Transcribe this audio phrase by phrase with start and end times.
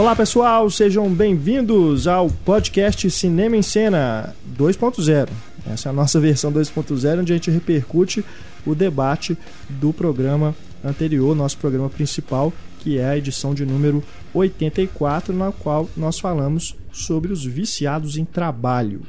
[0.00, 5.28] Olá pessoal, sejam bem-vindos ao podcast Cinema em Cena 2.0.
[5.70, 8.24] Essa é a nossa versão 2.0, onde a gente repercute
[8.64, 9.36] o debate
[9.68, 14.02] do programa anterior, nosso programa principal, que é a edição de número
[14.32, 19.02] 84, na qual nós falamos sobre os viciados em trabalho.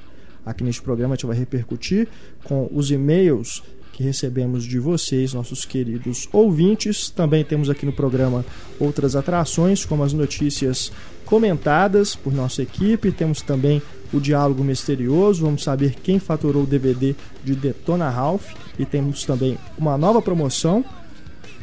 [0.45, 2.09] Aqui neste programa a gente vai repercutir
[2.43, 3.63] com os e-mails
[3.93, 7.09] que recebemos de vocês, nossos queridos ouvintes.
[7.09, 8.45] Também temos aqui no programa
[8.79, 10.91] outras atrações, como as notícias
[11.25, 13.11] comentadas por nossa equipe.
[13.11, 13.81] Temos também
[14.13, 15.43] o diálogo misterioso.
[15.45, 18.53] Vamos saber quem faturou o DVD de Detona Ralph.
[18.79, 20.83] E temos também uma nova promoção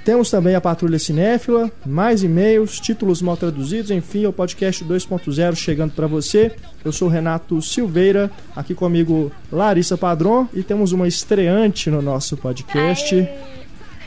[0.09, 5.93] temos também a Patrulha Cinéfila, mais e-mails, títulos mal traduzidos, enfim, o podcast 2.0 chegando
[5.93, 6.51] para você.
[6.83, 13.16] Eu sou Renato Silveira, aqui comigo Larissa Padron e temos uma estreante no nosso podcast.
[13.16, 13.29] Aê.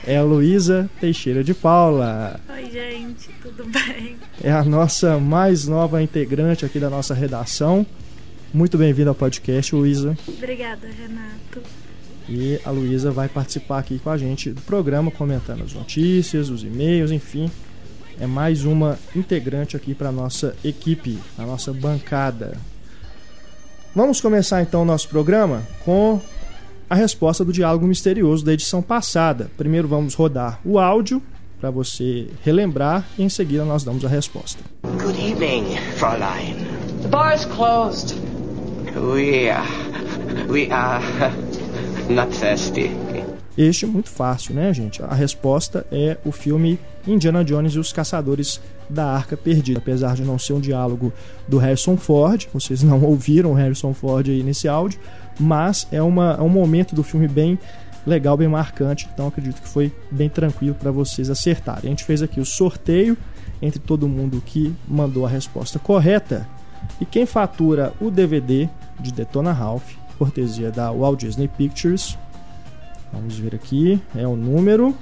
[0.04, 2.40] É a Luísa Teixeira de Paula.
[2.50, 4.16] Oi, gente, tudo bem?
[4.44, 7.86] É a nossa mais nova integrante aqui da nossa redação.
[8.52, 10.18] Muito bem-vinda ao podcast, Luísa.
[10.28, 11.62] Obrigada, Renato.
[12.34, 16.64] E a Luísa vai participar aqui com a gente do programa, comentando as notícias, os
[16.64, 17.52] e-mails, enfim.
[18.18, 22.58] É mais uma integrante aqui para a nossa equipe, a nossa bancada.
[23.94, 26.22] Vamos começar então o nosso programa com
[26.90, 29.52] a resposta do diálogo misterioso da edição passada.
[29.58, 31.22] Primeiro vamos rodar o áudio
[31.60, 34.64] para você relembrar e em seguida nós damos a resposta.
[34.84, 36.56] Good evening, Fräulein.
[37.02, 38.16] The bar is closed.
[38.96, 39.68] We are,
[40.50, 41.02] we are
[43.58, 45.04] Este é muito fácil, né, gente?
[45.04, 49.80] A resposta é o filme Indiana Jones e os Caçadores da Arca Perdida.
[49.80, 51.12] Apesar de não ser um diálogo
[51.48, 55.00] do Harrison Ford, vocês não ouviram o Harrison Ford aí nesse áudio,
[55.40, 57.60] mas é, uma, é um momento do filme bem
[58.06, 61.84] legal, bem marcante, então acredito que foi bem tranquilo para vocês acertarem.
[61.86, 63.18] A gente fez aqui o sorteio
[63.62, 66.48] entre todo mundo que mandou a resposta correta
[67.00, 68.68] e quem fatura o DVD
[69.00, 72.16] de Detona Ralph cortesia da Walt Disney Pictures.
[73.12, 74.96] Vamos ver aqui, é o número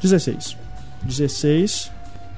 [0.00, 0.56] 16.
[1.02, 1.92] 16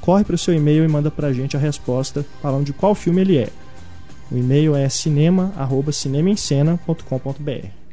[0.00, 2.94] corre para o seu e-mail e manda para a gente a resposta falando de qual
[2.94, 3.50] filme ele é.
[4.32, 7.86] O e-mail é cinema@cinemaencena.com.br.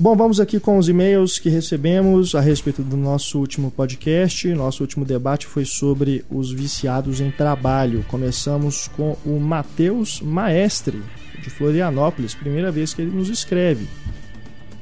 [0.00, 4.46] Bom, vamos aqui com os e-mails que recebemos a respeito do nosso último podcast.
[4.54, 8.04] Nosso último debate foi sobre os viciados em trabalho.
[8.06, 11.02] Começamos com o Matheus Maestre,
[11.42, 13.86] de Florianópolis, primeira vez que ele nos escreve.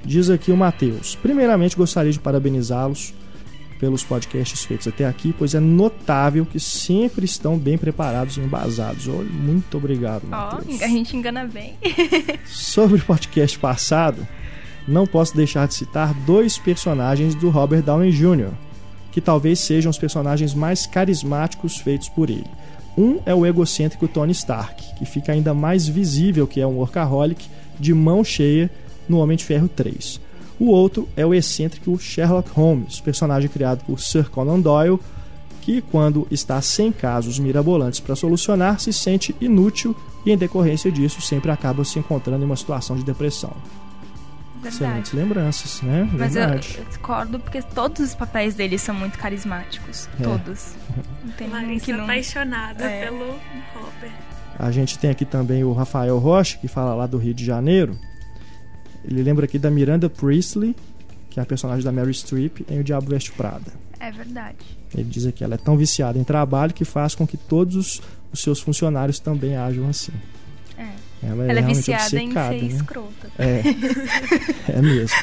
[0.05, 3.13] Diz aqui o Matheus: Primeiramente, gostaria de parabenizá-los
[3.79, 9.07] pelos podcasts feitos até aqui, pois é notável que sempre estão bem preparados e embasados.
[9.09, 10.81] Olha, muito obrigado, Matheus.
[10.81, 11.75] Oh, a gente engana bem.
[12.47, 14.27] Sobre o podcast passado,
[14.87, 18.51] não posso deixar de citar dois personagens do Robert Downey Jr.,
[19.11, 22.47] que talvez sejam os personagens mais carismáticos feitos por ele.
[22.97, 27.47] Um é o egocêntrico Tony Stark, que fica ainda mais visível que é um workaholic
[27.79, 28.71] de mão cheia
[29.09, 30.21] no Homem de Ferro 3.
[30.59, 34.99] O outro é o excêntrico Sherlock Holmes, personagem criado por Sir Conan Doyle,
[35.61, 39.95] que, quando está sem casos mirabolantes para solucionar, se sente inútil
[40.25, 43.53] e, em decorrência disso, sempre acaba se encontrando em uma situação de depressão.
[44.65, 46.09] Excelentes lembranças, né?
[46.13, 46.75] Mas Verdade.
[46.77, 50.09] eu, eu discordo porque todos os papéis dele são muito carismáticos.
[50.19, 50.23] É.
[50.23, 50.75] Todos.
[51.25, 52.05] Não tem Larissa que não.
[52.05, 53.05] apaixonada É.
[53.05, 53.27] pelo
[53.75, 54.13] Robert.
[54.59, 57.97] A gente tem aqui também o Rafael Rocha, que fala lá do Rio de Janeiro.
[59.05, 60.75] Ele lembra aqui da Miranda Priestley,
[61.31, 63.71] que é a personagem da Mary Streep em O Diabo Veste Prada.
[64.01, 64.57] É, verdade.
[64.95, 68.03] Ele diz que ela é tão viciada em trabalho que faz com que todos os,
[68.33, 70.13] os seus funcionários também ajam assim.
[71.23, 71.27] É.
[71.29, 72.57] Ela é, Ela é realmente viciada em ser né?
[72.59, 73.29] escrota.
[73.39, 73.63] É,
[74.79, 75.17] é mesmo.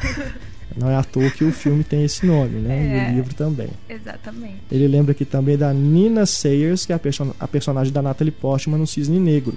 [0.75, 2.83] Não é à toa que o filme tem esse nome, né?
[2.83, 3.11] E É.
[3.11, 3.69] o livro também.
[3.87, 4.57] Exatamente.
[4.71, 8.31] Ele lembra aqui também da Nina Sayers, que é a, perso- a personagem da Natalie
[8.31, 9.53] Portman no Cisne Negro.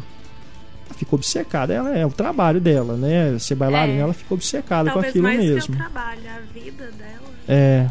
[0.85, 3.39] Ela ficou obcecada, ela é o trabalho dela, né?
[3.39, 4.03] Ser bailarina, É.
[4.03, 5.61] ela ficou obcecada com Talvez aquilo mais mesmo.
[5.63, 7.35] que o trabalho, a vida dela.
[7.49, 7.87] É,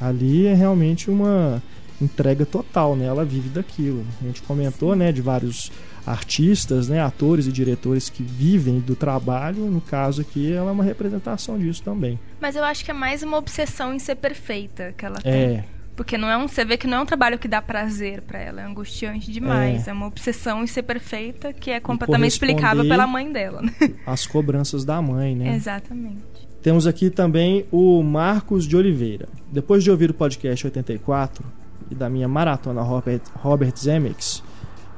[0.00, 1.62] ali é realmente uma
[2.00, 3.06] entrega total, né?
[3.06, 4.04] Ela vive daquilo.
[4.22, 5.72] A gente comentou, né, de vários
[6.06, 9.66] artistas, né, atores e diretores que vivem do trabalho.
[9.66, 12.18] No caso aqui, ela é uma representação disso também.
[12.40, 15.32] Mas eu acho que é mais uma obsessão em ser perfeita que ela tem.
[15.32, 15.64] É,
[15.94, 18.38] Porque não é um, você vê que não é um trabalho que dá prazer pra
[18.38, 19.86] ela, é angustiante demais.
[19.86, 19.92] É.
[19.92, 23.72] uma obsessão em ser perfeita que é completamente explicável pela mãe dela, né?
[24.06, 25.54] as cobranças da mãe, né?
[25.54, 26.30] Exatamente.
[26.62, 29.28] Temos aqui também o Marcos de Oliveira.
[29.50, 31.44] Depois de ouvir o podcast 84
[31.90, 34.42] e da minha maratona Robert, Robert Zemeckis,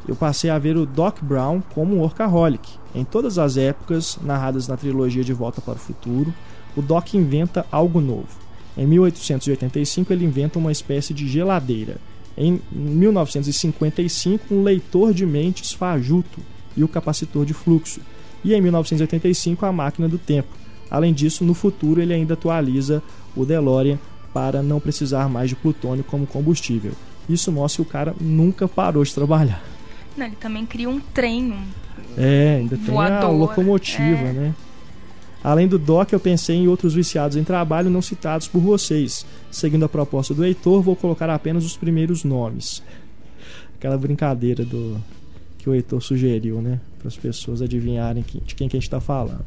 [0.07, 2.69] eu passei a ver o Doc Brown como um workaholic.
[2.95, 6.35] Em todas as épocas narradas na trilogia De Volta para o Futuro,
[6.77, 8.29] o Doc inventa algo novo.
[8.77, 11.97] Em 1885 ele inventa uma espécie de geladeira.
[12.37, 16.41] Em 1955 um leitor de mentes fajuto
[16.77, 18.01] e o capacitor de fluxo.
[18.43, 20.49] E em 1985 a máquina do tempo.
[20.91, 23.03] Além disso, no futuro ele ainda atualiza
[23.37, 23.99] o DeLorean
[24.33, 26.93] para não precisar mais de plutônio como combustível.
[27.29, 29.72] Isso mostra que o cara nunca parou de trabalhar.
[30.17, 31.63] Não, ele também cria um trem, um
[32.17, 34.33] É, ainda tem a locomotiva, é.
[34.33, 34.55] né?
[35.43, 39.27] Além do Doc, eu pensei em outros viciados em trabalho não citados por vocês.
[39.51, 42.83] Seguindo a proposta do Heitor, vou colocar apenas os primeiros nomes.
[43.77, 45.03] Aquela brincadeira do
[45.59, 46.81] que o Heitor sugeriu, né?
[46.99, 49.45] Para as pessoas adivinharem de quem que a gente está falando.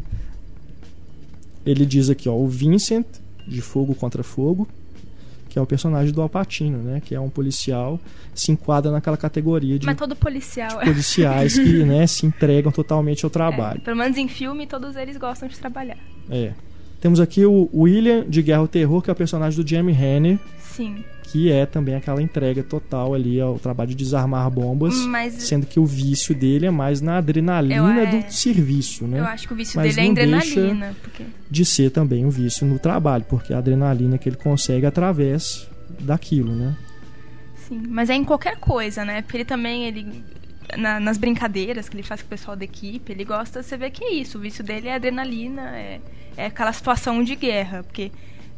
[1.66, 3.06] Ele diz aqui, ó, o Vincent,
[3.48, 4.68] de Fogo contra Fogo,
[5.56, 7.02] que é o personagem do Alpatino, né?
[7.02, 7.98] Que é um policial,
[8.34, 10.84] se enquadra naquela categoria de Mas todo policial é.
[10.84, 13.32] policiais que né, se entregam totalmente ao é.
[13.32, 13.80] trabalho.
[13.80, 15.98] Pelo menos em filme, todos eles gostam de trabalhar.
[16.30, 16.52] É.
[17.00, 20.38] Temos aqui o William de Guerra ao Terror, que é o personagem do Jamie Renner,
[20.60, 21.06] Sim.
[21.28, 25.80] Que é também aquela entrega total ali ao trabalho de desarmar bombas, Mas sendo que
[25.80, 29.20] o vício dele é mais na adrenalina Eu, é, do serviço, né?
[29.20, 30.96] eu acho que o vício Mas dele é adrenalina.
[31.02, 31.24] Porque...
[31.50, 35.68] De ser também um vício no trabalho, porque a adrenalina que ele consegue através
[36.00, 36.76] daquilo, né?
[37.68, 39.22] Sim, mas é em qualquer coisa, né?
[39.22, 40.24] Porque ele também, ele
[40.78, 43.90] na- nas brincadeiras que ele faz com o pessoal da equipe, ele gosta, você vê
[43.90, 44.38] que é isso.
[44.38, 46.00] O vício dele é adrenalina, é,
[46.38, 48.12] é aquela situação de guerra, porque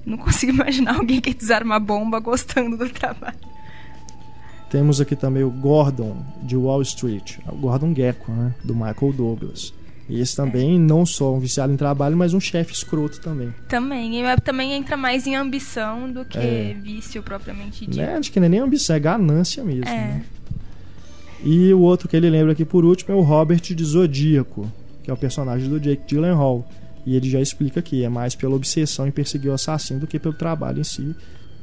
[0.07, 3.37] não consigo imaginar alguém que desarma a bomba gostando do trabalho.
[4.69, 9.73] Temos aqui também o Gordon de Wall Street, o Gordon Gekko, né, do Michael Douglas.
[10.09, 13.53] E esse também não só um viciado em trabalho, mas um chefe escroto também.
[13.67, 16.75] Também, e é- também entra mais em ambição do que É.
[16.81, 17.97] vício propriamente dito.
[17.97, 18.15] Né?
[18.17, 19.85] Acho que não é nem ambição, é ganância mesmo.
[19.87, 19.95] É.
[19.95, 20.25] né?
[21.43, 24.69] E o outro que ele lembra aqui por último é o Robert de Zodíaco,
[25.03, 26.67] que é o personagem do Jake Gyllenhaal.
[27.07, 30.19] E ele já explica aqui, é mais pela obsessão em perseguir o assassino do que
[30.19, 31.15] pelo trabalho em si.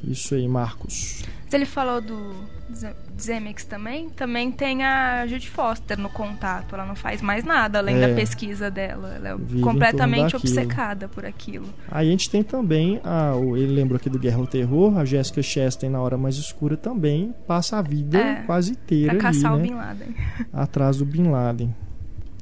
[0.03, 1.21] Isso aí, Marcos.
[1.45, 2.33] Mas ele falou do
[2.75, 4.09] Ze- Zemeckis também.
[4.09, 6.73] Também tem a Judy Foster no contato.
[6.73, 8.07] Ela não faz mais nada além É.
[8.07, 9.13] da pesquisa dela.
[9.15, 11.67] Ela é completamente obcecada por aquilo.
[11.91, 15.41] Aí a gente tem também, a, ele lembra aqui do Guerra ao Terror, a Jessica
[15.43, 19.53] Chastain na Hora Mais Escura também passa a vida É, quase inteira Pra ali, caçar
[19.53, 19.63] o né?
[19.63, 20.15] Bin Laden.
[20.51, 21.73] atrás do Bin Laden.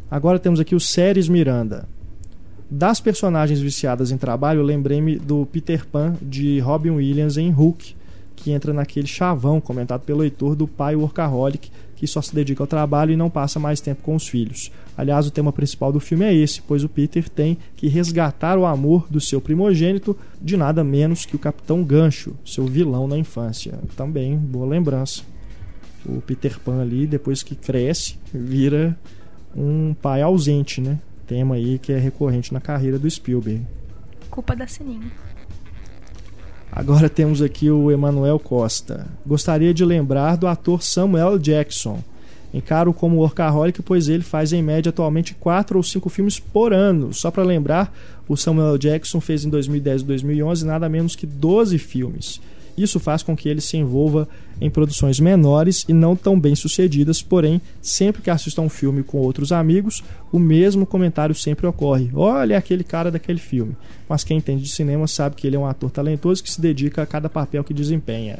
[0.09, 1.87] Agora temos aqui o Ceres Miranda.
[2.75, 7.95] Das personagens viciadas em trabalho, lembrei-me do Peter Pan de Robin Williams em Hulk,
[8.35, 12.67] que entra naquele chavão comentado pelo Heitor do pai workaholic que só se dedica ao
[12.67, 14.71] trabalho e não passa mais tempo com os filhos.
[14.97, 18.65] Aliás, o tema principal do filme é esse, pois o Peter tem que resgatar o
[18.65, 23.77] amor do seu primogênito de nada menos que o Capitão Gancho, seu vilão na infância.
[23.95, 25.21] Também, boa lembrança
[26.07, 28.97] o Peter Pan ali, depois que cresce, vira
[29.55, 30.99] um pai ausente, né?
[31.27, 33.65] Tema aí que é recorrente na carreira do Spielberg.
[34.29, 35.11] Culpa da Sininho.
[36.71, 39.05] Agora temos aqui o Emanuel Costa.
[39.25, 42.03] Gostaria de lembrar do ator Samuel Jackson.
[42.51, 47.13] Encaro como workaholic, pois ele faz em média atualmente 4 ou 5 filmes por ano.
[47.13, 47.95] Só para lembrar,
[48.27, 52.41] o Samuel Jackson fez em 2010 e 2011 nada menos que 12 filmes.
[52.77, 54.27] Isso faz com que ele se envolva
[54.59, 59.03] em produções menores e não tão bem sucedidas, porém, sempre que assista a um filme
[59.03, 63.75] com outros amigos, o mesmo comentário sempre ocorre: olha aquele cara daquele filme.
[64.09, 67.01] Mas quem entende de cinema sabe que ele é um ator talentoso que se dedica
[67.01, 68.39] a cada papel que desempenha.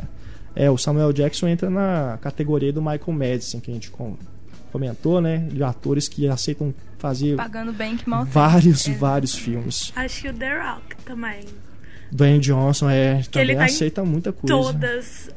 [0.55, 4.15] É, o Samuel Jackson entra na categoria do Michael Madison, que a gente com-
[4.71, 5.47] comentou, né?
[5.51, 8.31] De atores que aceitam fazer Pagando bem que mal tem.
[8.31, 8.93] vários, É.
[8.93, 9.91] vários filmes.
[9.95, 11.41] Acho que o The Rock também.
[12.13, 14.55] Dwayne Johnson é, ele também tá aceita muita coisa.
[14.55, 15.29] Todas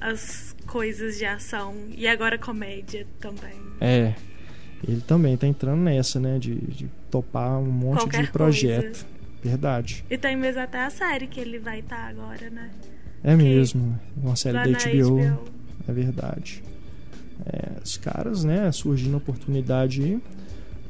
[0.00, 1.74] as coisas de ação.
[1.96, 3.56] E agora comédia também.
[3.80, 4.14] É.
[4.86, 6.38] Ele também tá entrando nessa, né?
[6.38, 8.84] De, de topar um monte Qualquer de projeto.
[8.84, 9.06] coisa.
[9.42, 10.04] Verdade.
[10.10, 12.70] E tem mesmo até a série que ele vai estar agora, né?
[13.22, 13.98] É mesmo.
[14.16, 15.20] Uma série Lá da HBO.
[15.20, 15.50] HBO.
[15.88, 16.62] É verdade.
[17.46, 20.20] É, os caras, né, surgindo oportunidade aí.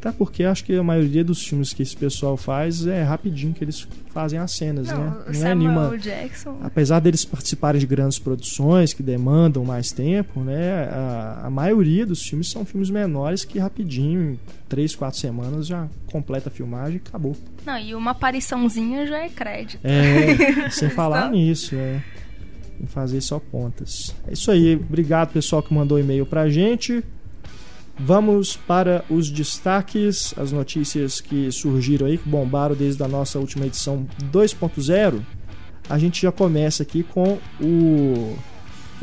[0.00, 3.64] Até porque acho que a maioria dos filmes que esse pessoal faz é rapidinho que
[3.64, 5.10] eles fazem as cenas, Não, né?
[5.10, 5.98] Não é Samuel nenhuma.
[5.98, 6.56] Jackson.
[6.62, 10.84] Apesar deles participarem de grandes produções que demandam mais tempo, né?
[10.84, 15.88] A, a maioria dos filmes são filmes menores que rapidinho, em três, quatro semanas, já
[16.06, 17.36] completa a filmagem e acabou.
[17.66, 19.80] Não, e uma apariçãozinha já é crédito.
[19.84, 22.00] É, sem falar nisso, é.
[22.80, 24.14] Em fazer só pontas.
[24.28, 24.76] É isso aí.
[24.76, 27.02] Obrigado, pessoal, que mandou e-mail pra gente.
[28.00, 33.66] Vamos para os destaques, as notícias que surgiram aí, que bombaram desde a nossa última
[33.66, 35.20] edição 2.0.
[35.90, 38.36] A gente já começa aqui com o,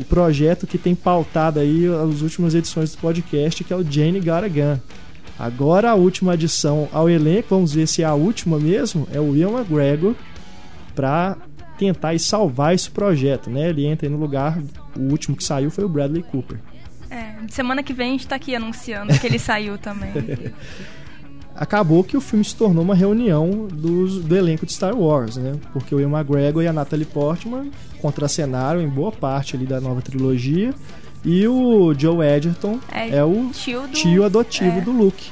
[0.00, 4.18] o projeto que tem pautado aí as últimas edições do podcast, que é o Jane
[4.18, 4.80] Garagan.
[5.38, 9.36] Agora a última adição ao elenco, vamos ver se é a última mesmo, é o
[9.36, 10.14] Ian McGregor
[10.94, 11.36] para
[11.78, 13.68] tentar salvar esse projeto, né?
[13.68, 14.58] Ele entra no lugar,
[14.96, 16.58] o último que saiu foi o Bradley Cooper.
[17.48, 20.12] Semana que vem a gente tá aqui anunciando que ele saiu também.
[21.54, 25.54] Acabou que o filme se tornou uma reunião dos, do elenco de Star Wars, né?
[25.72, 30.02] Porque o Ian McGregor e a Natalie Portman contracenaram em boa parte ali da nova
[30.02, 30.74] trilogia
[31.24, 34.80] e o Joe Edgerton É, é, o tio do- tio adotivo é.
[34.82, 35.30] do Luke.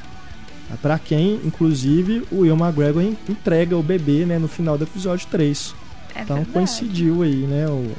[0.81, 5.27] Pra quem, inclusive, o Ian McGregor en- entrega o bebê, né, no final do episódio
[5.31, 5.75] 3.
[6.17, 6.53] É Então verdade.
[6.55, 7.93] coincidiu aí, né, o-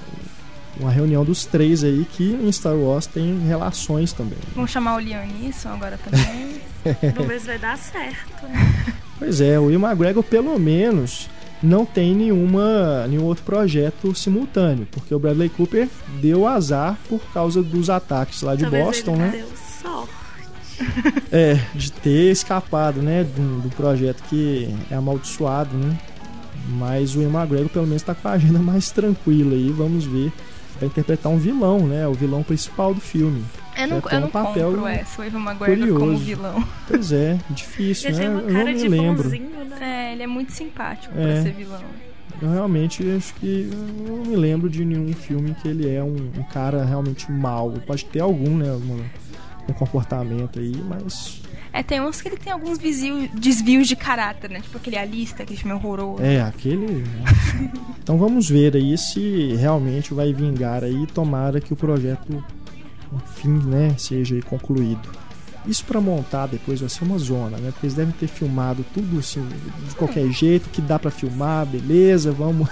[0.79, 4.38] uma reunião dos três aí que em Star Wars tem relações também.
[4.53, 6.62] Vamos chamar o Liam Neeson agora também.
[7.15, 8.46] Vamos ver se vai dar certo.
[8.48, 8.94] né?
[9.17, 11.29] Pois é, o Ian McGregor pelo menos
[11.63, 15.88] não tem nenhuma, nenhum outro projeto simultâneo, porque o Bradley Cooper
[16.22, 19.29] deu azar por causa dos ataques lá de Talvez Boston, ele né?
[19.32, 19.48] deu
[19.82, 20.25] sorte.
[21.32, 25.98] É, de ter escapado, né, do, do projeto que é amaldiçoado, né?
[26.67, 30.34] Mas o Ian McGregor pelo menos tá com a agenda mais tranquila aí, vamos ver.
[30.79, 32.08] Vai interpretar um vilão, né?
[32.08, 33.44] O vilão principal do filme.
[33.77, 36.24] Eu não, É, eu não um papel compro essa, o Ivan McGregor como curioso.
[36.24, 36.63] vilão.
[36.88, 38.24] Pois é, difícil, Ele né?
[38.24, 39.24] tem uma Eu não cara me de lembro.
[39.24, 39.77] bonzinho, né?
[39.82, 41.24] É, ele é muito simpático É.
[41.34, 41.82] pra ser vilão.
[42.41, 46.15] Eu realmente acho que eu não me lembro de nenhum filme que ele é um,
[46.38, 47.72] um cara realmente mau.
[47.88, 48.70] Pode ter algum, né?
[48.70, 49.00] Algum,
[49.70, 51.41] um comportamento aí, mas.
[51.75, 54.62] É, tem uns que ele tem alguns desvios, desvios de caráter, né?
[54.62, 56.24] Tipo aquele Alista, aquele filme horroroso.
[56.24, 57.03] É, aquele.
[57.03, 57.72] nossa.
[58.01, 61.05] então vamos ver aí se realmente vai vingar aí.
[61.08, 62.41] Tomara que o projeto,
[63.12, 65.05] enfim, né, seja aí concluído.
[65.67, 67.72] Isso pra montar depois vai ser uma zona, né?
[67.72, 69.46] Porque eles devem ter filmado tudo assim,
[69.89, 72.70] de qualquer jeito, que dá pra filmar, beleza, vamos.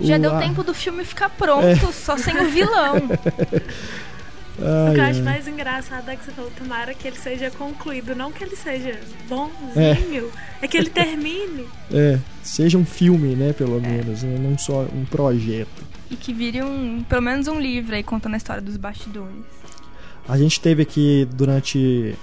[0.00, 1.76] Já deu tempo do filme ficar pronto, É.
[1.92, 2.94] só sem o vilão.
[4.58, 5.10] Ai, O que eu ai.
[5.10, 8.56] acho mais engraçado é que você falou, tomara que ele seja concluído, não que ele
[8.56, 10.30] seja bonzinho,
[10.62, 11.64] é, que ele termine.
[11.92, 15.84] É, seja um filme, né, pelo menos, né, não só um projeto.
[16.10, 19.44] E que vire um, pelo menos um livro aí contando a história dos bastidores.
[20.28, 22.14] A gente teve aqui durante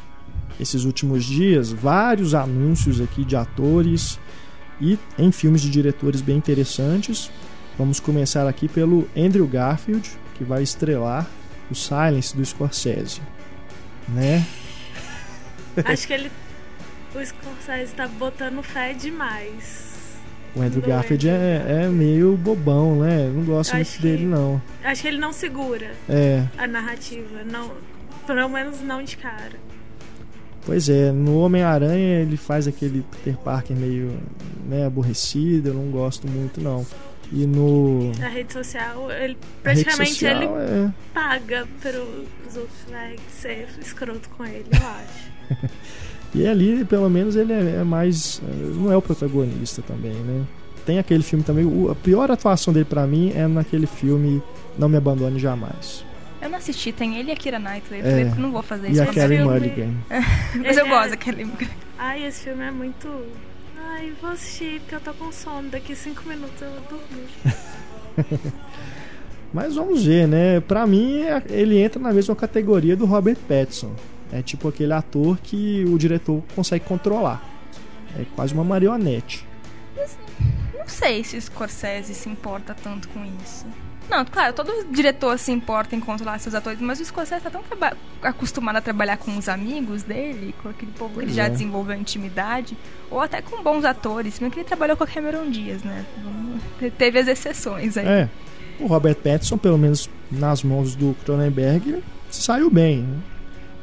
[0.60, 4.20] esses últimos dias vários anúncios aqui de atores
[4.80, 7.30] e em filmes de diretores bem interessantes.
[7.78, 11.28] Vamos começar aqui pelo Andrew Garfield, que vai estrelar
[11.72, 13.22] o Silence do Scorsese,
[14.10, 14.46] né?
[15.86, 16.32] Acho que ele.
[17.16, 19.90] O Scorsese tá botando fé demais.
[20.54, 23.25] O Andrew Garfield é, é meio bobão, né?
[23.28, 24.62] Eu não gosto muito Acho dele que- não.
[24.84, 27.44] Acho que ele não segura É, a narrativa.
[27.50, 27.72] Não,
[28.28, 29.60] pelo menos não de cara.
[30.66, 34.20] Pois é, no Homem-Aranha ele faz aquele Peter Parker meio
[34.68, 36.86] né, aborrecido, eu não gosto muito não.
[37.32, 43.68] E no Na rede social, ele praticamente social, ele é, paga pros outros vai ser
[43.80, 45.72] escroto com ele, eu acho.
[46.34, 48.42] E ali, pelo menos, ele é, é mais.
[48.48, 50.46] é, Não é o protagonista também, né?
[50.86, 51.66] Tem aquele filme também.
[51.92, 54.42] a pior atuação dele pra mim é naquele filme
[54.78, 56.06] Não Me Abandone Jamais.
[56.42, 58.00] Eu não assisti, tem ele e a Kira Knightley.
[58.00, 58.10] Eu É.
[58.12, 59.04] falei que não vou fazer E isso.
[59.04, 59.94] a com Carey filme- Mulligan.
[60.56, 61.52] Mas eu gosto é- da Kelly.
[62.00, 63.08] Ai, esse filme é muito.
[63.90, 65.70] Ai, vou assistir porque eu tô com sono.
[65.70, 68.52] Daqui cinco minutos eu vou dormir.
[69.54, 70.60] Mas vamos ver, né?
[70.62, 73.94] Pra mim, é- ele entra na mesma categoria do Robert Pattinson.
[74.32, 77.44] É tipo aquele ator que o diretor consegue controlar.
[78.18, 79.46] É quase uma marionete.
[80.78, 83.66] Não sei se o Scorsese se importa tanto com isso.
[84.12, 87.63] Não, claro, todo diretor se importa em controlar seus atores, mas o Scorsese tá tão
[88.22, 91.50] acostumado a trabalhar com os amigos dele, com aquele povo que ele já é.
[91.50, 92.77] desenvolveu intimidade,
[93.10, 96.06] ou até com bons atores, mesmo que ele trabalhou com a Cameron Diaz, né?
[96.77, 98.06] Te- Teve as exceções aí.
[98.06, 98.30] É.
[98.82, 103.03] O Robert Pattinson, pelo menos nas mãos do Cronenberg, saiu bem.
[103.03, 103.18] né?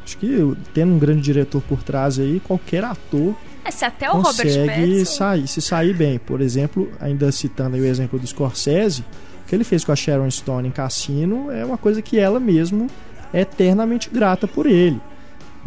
[0.05, 4.15] Acho que tendo um grande diretor por trás aí, qualquer ator É, se até o
[4.15, 5.05] Robert consegue Pattinson...
[5.05, 6.19] sair, se sair bem.
[6.19, 9.05] Por exemplo, ainda citando o exemplo do Scorsese,
[9.49, 12.87] que ele fez com a Sharon Stone em Cassino é uma coisa que ela mesmo
[13.33, 15.01] é eternamente grata por ele.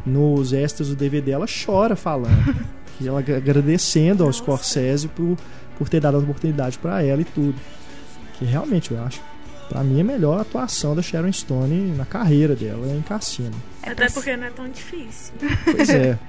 [0.06, 2.56] Nos extras do DVD ela chora falando,
[3.02, 4.32] e ela ag- agradecendo ao.
[4.34, 5.38] Scorsese por,
[5.78, 7.56] por ter dado a oportunidade para ela e tudo.
[8.40, 9.22] Que realmente eu acho,
[9.70, 13.52] Pra mim é a melhor atuação da Sharon Stone na carreira dela em Cassino.
[13.84, 15.34] É Até porque não é tão difícil.
[15.64, 16.18] Pois é.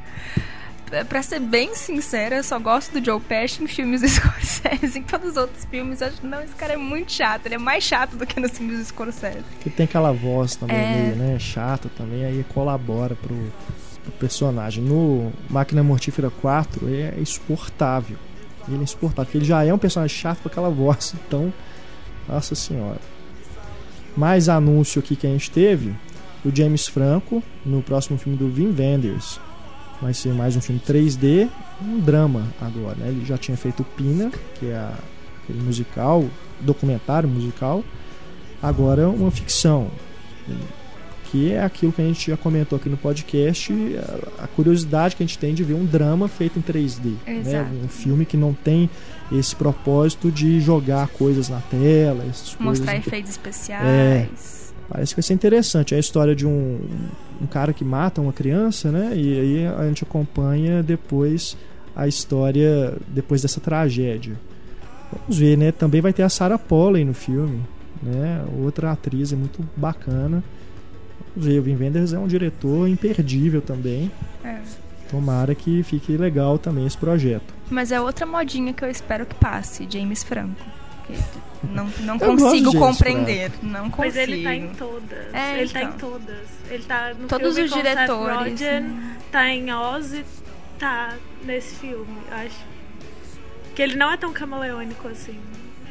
[1.09, 4.99] pra ser bem sincera, eu só gosto do Joe Pesci em filmes do Scorsese.
[4.99, 7.47] Em todos os outros filmes, eu acho, não, esse cara é muito chato.
[7.47, 9.45] Ele é mais chato do que nos filmes do Scorsese.
[9.61, 11.03] Que tem aquela voz também É.
[11.03, 13.35] meio, né, chata também, aí colabora pro,
[14.03, 14.83] pro personagem.
[14.85, 18.17] No Máquina Mortífera 4 é insuportável.
[18.69, 21.53] Ele é insuportável, porque ele já é um personagem chato com aquela voz, então,
[22.29, 23.01] nossa senhora.
[24.17, 25.95] Mais anúncio aqui que a gente teve,
[26.45, 29.41] o James Franco, no próximo filme do Vin Wenders.
[30.03, 31.49] Vai ser mais um filme 3D,
[31.81, 33.09] um drama agora, né?
[33.09, 34.99] Ele já tinha feito Pina, que é a-
[35.45, 36.25] aquele musical,
[36.61, 37.85] documentário musical,
[38.61, 39.89] agora uma ficção
[41.31, 43.73] que é aquilo que a gente já comentou aqui no podcast
[44.39, 47.15] a- a curiosidade que a gente tem de ver um drama feito em 3D
[47.53, 47.71] né?
[47.85, 48.91] Um filme que não tem
[49.31, 52.25] esse propósito de jogar coisas na tela
[52.61, 54.62] Mostrar coisas efeitos especiais.
[54.93, 55.95] Parece que vai ser interessante.
[55.95, 56.81] É a história de um,
[57.41, 59.13] um cara que mata uma criança, né?
[59.17, 61.57] E aí a gente acompanha depois
[61.97, 64.39] a história depois dessa tragédia.
[65.11, 65.73] Vamos ver, né?
[65.73, 67.63] Também vai ter a Sarah Polley no filme,
[68.03, 68.45] né?
[68.63, 70.45] Outra atriz é muito bacana.
[71.35, 74.11] Vamos ver, o Wim Wenders é um diretor imperdível também.
[74.45, 74.61] É.
[75.11, 77.55] Tomara que fique legal também esse projeto.
[77.71, 80.61] Mas é outra modinha que eu espero que passe, James Franco.
[81.63, 83.53] Não, não Eu consigo compreender.
[83.63, 83.99] Não consigo.
[83.99, 85.35] Mas ele tá em todas.
[85.35, 85.95] É, ele tá então.
[85.95, 86.49] em todas.
[86.71, 88.61] Ele tá no Todos filme os com Seth diretores.
[88.61, 90.25] Rogen, tá em Oz e
[90.79, 92.73] tá nesse filme, eu acho.
[93.75, 95.39] Que ele não é tão camaleônico assim.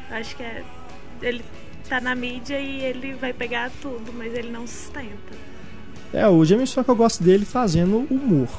[0.09, 0.63] Acho que é.
[1.21, 1.43] Ele
[1.87, 5.33] tá na mídia e ele vai pegar tudo, mas ele não sustenta.
[6.13, 8.49] É, o James Franco eu gosto dele fazendo humor.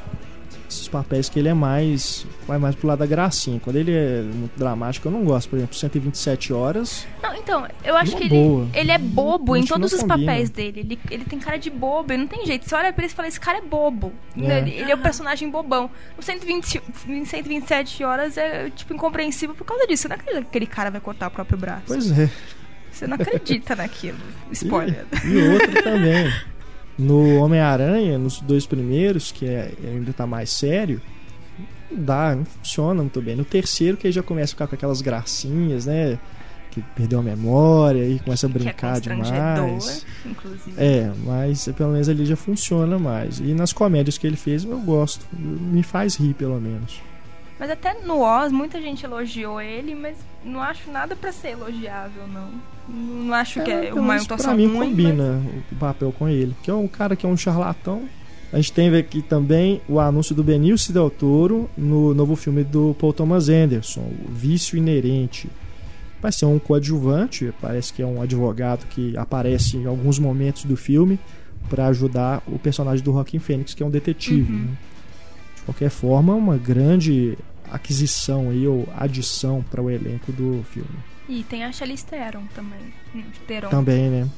[0.73, 2.27] Esses papéis que ele é mais.
[2.47, 3.61] vai mais pro lado da gracinha.
[3.61, 5.49] Quando ele é muito dramático, eu não gosto.
[5.51, 7.07] Por exemplo, 127 horas.
[7.23, 8.63] Não, então, eu acho Numa que boa.
[8.73, 10.33] ele, ele é bobo em todos os combina.
[10.33, 10.81] papéis dele.
[10.81, 12.69] Ele, ele tem cara de bobo, ele não tem jeito.
[12.69, 14.13] Você olha pra ele e fala, esse cara é bobo.
[14.37, 14.59] É.
[14.59, 15.91] Ele, ele é o personagem bobão.
[16.17, 20.03] No 120, em 127 horas é, tipo, incompreensível por causa disso.
[20.03, 21.85] Você não acredita que aquele cara vai cortar o próprio braço.
[21.87, 22.31] Pois é.
[22.91, 24.19] Você não acredita naquilo.
[24.53, 25.07] Spoiler.
[25.25, 26.33] E, e outro também.
[26.98, 31.00] No Homem-Aranha, nos dois primeiros, que é, ainda tá mais sério,
[31.90, 33.35] não dá, não funciona muito bem.
[33.37, 36.18] No terceiro, que aí já começa a ficar com aquelas gracinhas, né?
[36.70, 40.07] Que perdeu a memória e começa a Que é brincar demais.
[40.24, 40.74] inclusive.
[40.78, 43.40] É, mas pelo menos ali já funciona mais.
[43.40, 45.26] E nas comédias que ele fez, eu gosto.
[45.37, 47.00] Me faz rir, pelo menos.
[47.59, 52.26] Mas até no Oz, muita gente elogiou ele, mas não acho nada pra ser elogiável,
[52.26, 52.48] não.
[52.88, 55.40] Não acho que é pelo uma atuação pra mim ruim, combina
[55.71, 56.55] o papel com ele.
[56.62, 58.03] Que é um cara que é um charlatão.
[58.53, 62.95] A gente tem aqui também o anúncio do Benício Del Toro no novo filme do
[62.99, 65.49] Paul Thomas Anderson, O Vício Inerente.
[66.21, 70.77] Vai ser um coadjuvante, parece que é um advogado que aparece em alguns momentos do
[70.77, 71.18] filme
[71.68, 74.53] para ajudar o personagem do Joaquin Phoenix, que é um detetive.
[74.53, 74.59] Uhum.
[74.59, 74.77] né?
[75.57, 77.38] De qualquer forma, uma grande
[77.70, 80.88] aquisição aí, ou adição para o elenco do filme.
[81.29, 82.92] E tem a Charlize Theron também.
[83.14, 83.68] Hum, Theron.
[83.68, 84.29] Também, né?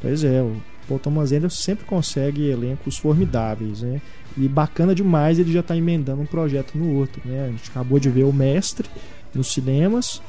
[0.00, 4.00] Pois é, o Paul Thomas Anderson sempre consegue elencos formidáveis, né?
[4.36, 7.46] E bacana demais ele já tá emendando um projeto no outro, né?
[7.46, 8.88] A gente acabou de ver o Mestre
[9.34, 10.20] nos cinemas,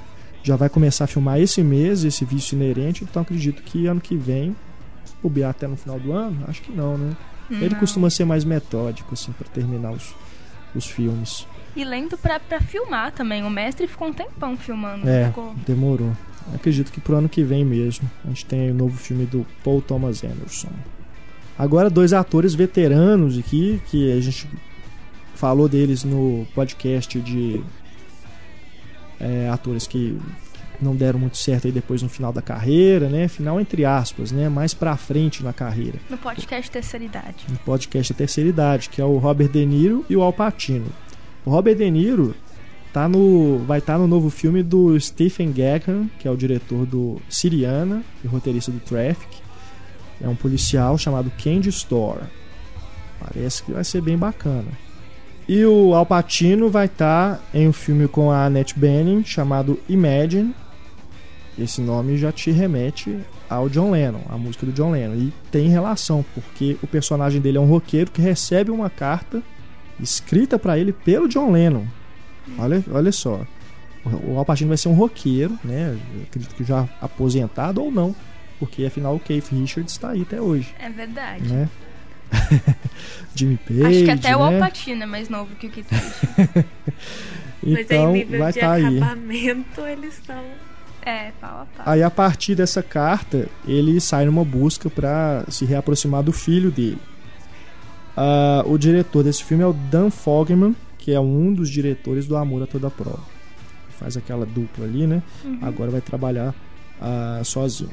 [0.43, 4.15] já vai começar a filmar esse mês, esse vício inerente, então acredito que ano que
[4.15, 4.55] vem,
[5.21, 7.15] bobear até no final do ano, acho que não, né?
[7.49, 7.79] Ele Não.
[7.79, 10.13] costuma ser mais metódico, assim, para terminar os,
[10.75, 11.47] os filmes.
[11.77, 13.43] E lento pra, pra filmar também.
[13.43, 15.07] O mestre ficou um tempão filmando.
[15.07, 15.53] É, Ficou...
[15.65, 16.11] demorou.
[16.53, 18.09] Acredito que pro ano que vem mesmo.
[18.25, 20.69] A gente tem o novo filme do Paul Thomas Anderson.
[21.55, 24.49] Agora, dois atores veteranos aqui, que a gente
[25.35, 27.63] falou deles no podcast de
[29.19, 30.19] é, atores que
[30.81, 33.27] não deram muito certo aí depois no final da carreira, né?
[33.27, 34.49] Final entre aspas, né?
[34.49, 35.99] Mais pra frente na carreira.
[36.09, 37.45] No podcast Terceira Idade.
[37.49, 40.87] No podcast terceira idade, que é o Robert De Niro e o Al Pacino.
[41.47, 42.35] O Robert De Niro
[42.91, 46.85] tá no, vai estar tá no novo filme do Stephen Gaghan, que é o diretor
[46.85, 49.37] do Siriana e roteirista do Traffic.
[50.19, 52.19] É um policial chamado Candy Store.
[53.17, 54.67] Parece que vai ser bem bacana.
[55.47, 59.79] E o Al Pacino vai estar tá em um filme com a Annette Bening chamado
[59.87, 60.53] Imagine.
[61.57, 65.15] Esse nome já te remete ao John Lennon, a música do John Lennon.
[65.15, 69.41] E tem relação, porque o personagem dele é um roqueiro que recebe uma carta
[69.99, 71.85] escrita para ele pelo John Lennon.
[72.57, 73.45] Olha, olha só.
[74.23, 75.97] O Al Pacino vai ser um roqueiro, né?
[76.23, 78.15] acredito que já aposentado ou não,
[78.59, 80.73] porque afinal o Keith Richards está aí até hoje.
[80.79, 81.51] É verdade.
[81.51, 81.69] Né?
[83.35, 83.85] Jimmy Page.
[83.85, 84.37] Acho que até né?
[84.37, 86.65] o Al Pacino é mais novo que o Keith Richards.
[87.63, 89.91] então, Mas aí, nível vai de estar tá aí.
[89.91, 90.43] eles estão.
[91.01, 91.85] É, pau a pau.
[91.85, 96.99] Aí a partir dessa carta, ele sai numa busca para se reaproximar do filho dele.
[98.17, 102.35] Uh, o diretor desse filme é o Dan Fogelman, que é um dos diretores do
[102.35, 103.19] Amor a Toda Prova.
[103.91, 105.21] Faz aquela dupla ali, né?
[105.45, 105.59] Uhum.
[105.61, 106.53] Agora vai trabalhar
[106.99, 107.91] uh, sozinho.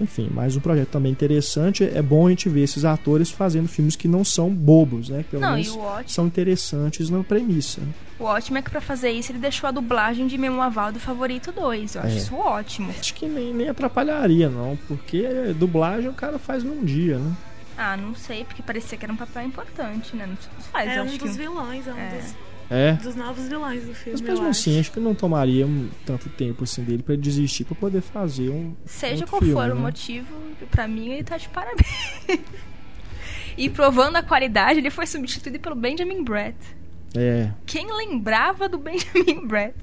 [0.00, 1.82] Enfim, mais um projeto também interessante.
[1.82, 5.24] É bom a gente ver esses atores fazendo filmes que não são bobos, né?
[5.28, 7.80] Pelo Não, menos o ótimo, são interessantes na premissa.
[8.20, 11.50] o ótimo é que pra fazer isso ele deixou a dublagem de Memoaval do Favorito
[11.50, 11.96] 2.
[11.96, 12.16] Eu acho É.
[12.18, 12.90] isso ótimo.
[12.96, 15.26] Acho que nem, nem atrapalharia, não, porque
[15.58, 17.32] dublagem o cara faz num dia, né?
[17.78, 20.26] Ah, não sei, porque parecia que era um papel importante, né?
[20.26, 21.28] Não se faz, É um dos que...
[21.28, 22.08] vilões, é um É.
[22.18, 22.34] dos,
[22.70, 22.92] É.
[22.94, 24.12] dos novos vilões do filme.
[24.12, 24.50] Mas mesmo acho.
[24.50, 25.64] assim, acho que não tomaria
[26.04, 28.74] tanto tempo assim dele pra ele desistir pra poder fazer um.
[28.84, 29.80] Seja outro qual filme, for o né?
[29.80, 30.34] motivo,
[30.70, 31.86] pra mim ele tá de parabéns.
[33.56, 36.56] e provando a qualidade, ele foi substituído pelo Benjamin Bratt.
[37.16, 37.50] É.
[37.64, 39.74] Quem lembrava do Benjamin Bratt?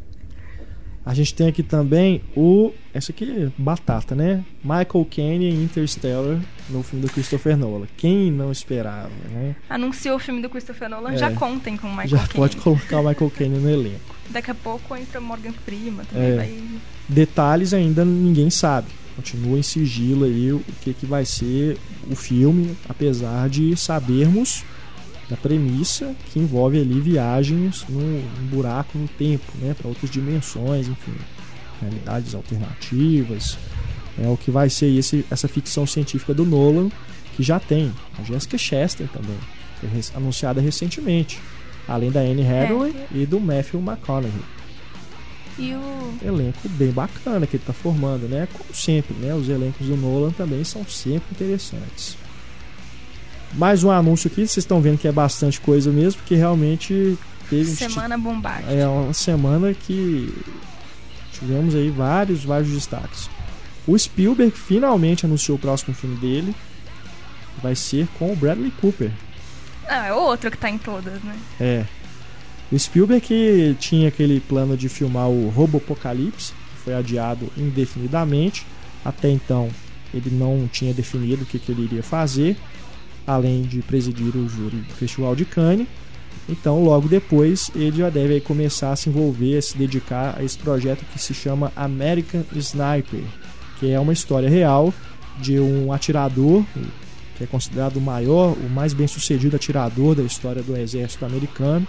[1.06, 2.72] A gente tem aqui também o.
[2.94, 4.44] Essa aqui é batata, né?
[4.64, 6.40] Michael Caine em Interstellar
[6.70, 7.86] no filme do Christopher Nolan.
[7.96, 9.56] Quem não esperava, né?
[9.70, 11.18] Anunciou o filme do Christopher Nolan, É.
[11.18, 12.34] já contem com o Michael Já Caine.
[12.34, 14.16] pode colocar o Michael Caine no elenco.
[14.32, 16.32] Daqui a pouco entra Morgan Freeman também.
[16.32, 16.36] É.
[16.38, 16.60] Vai...
[17.08, 18.88] Detalhes ainda ninguém sabe.
[19.16, 21.78] Continua em sigilo aí o que, que vai ser
[22.10, 24.64] o filme, apesar de sabermos
[25.30, 30.88] da premissa que envolve ali viagens num, num buraco no tempo, né, para outras dimensões,
[30.88, 31.16] enfim,
[31.82, 33.58] realidades alternativas.
[34.22, 36.90] É o que vai ser esse, essa ficção científica do Nolan,
[37.36, 39.38] que já tem a Jessica Chastain também,
[39.80, 41.40] foi anunciada recentemente,
[41.88, 44.32] além da Anne Hathaway e do Matthew McConaughey
[45.60, 46.18] E o.
[46.24, 48.48] elenco bem bacana que ele está formando, né?
[48.52, 49.34] Como sempre, né?
[49.34, 52.18] Os elencos do Nolan também são sempre interessantes.
[53.54, 57.18] Mais um anúncio aqui, vocês estão vendo que é bastante coisa mesmo, porque realmente
[57.50, 58.72] teve Semana bombástica.
[58.74, 60.34] é uma semana que
[61.32, 63.30] tivemos aí vários, vários destaques.
[63.88, 66.56] O Spielberg finalmente anunciou o próximo filme dele.
[67.62, 69.12] Vai ser com o Bradley Cooper.
[69.88, 71.36] Ah, é outro que tá em todas, né?
[71.60, 71.86] É.
[72.72, 78.66] O Spielberg que tinha aquele plano de filmar o Robopocalipse, que foi adiado indefinidamente.
[79.06, 79.70] Até então
[80.14, 82.58] ele não tinha definido o que, que ele iria fazer,
[83.26, 85.88] além de presidir o júri do Festival de Cannes.
[86.48, 90.58] Então, logo depois, ele já deve começar a se envolver, a se dedicar a esse
[90.58, 93.24] projeto que se chama American Sniper,
[93.80, 94.94] que é uma história real
[95.42, 96.64] de um atirador
[97.38, 101.86] que é considerado o maior, o mais bem sucedido atirador da história do exército americano.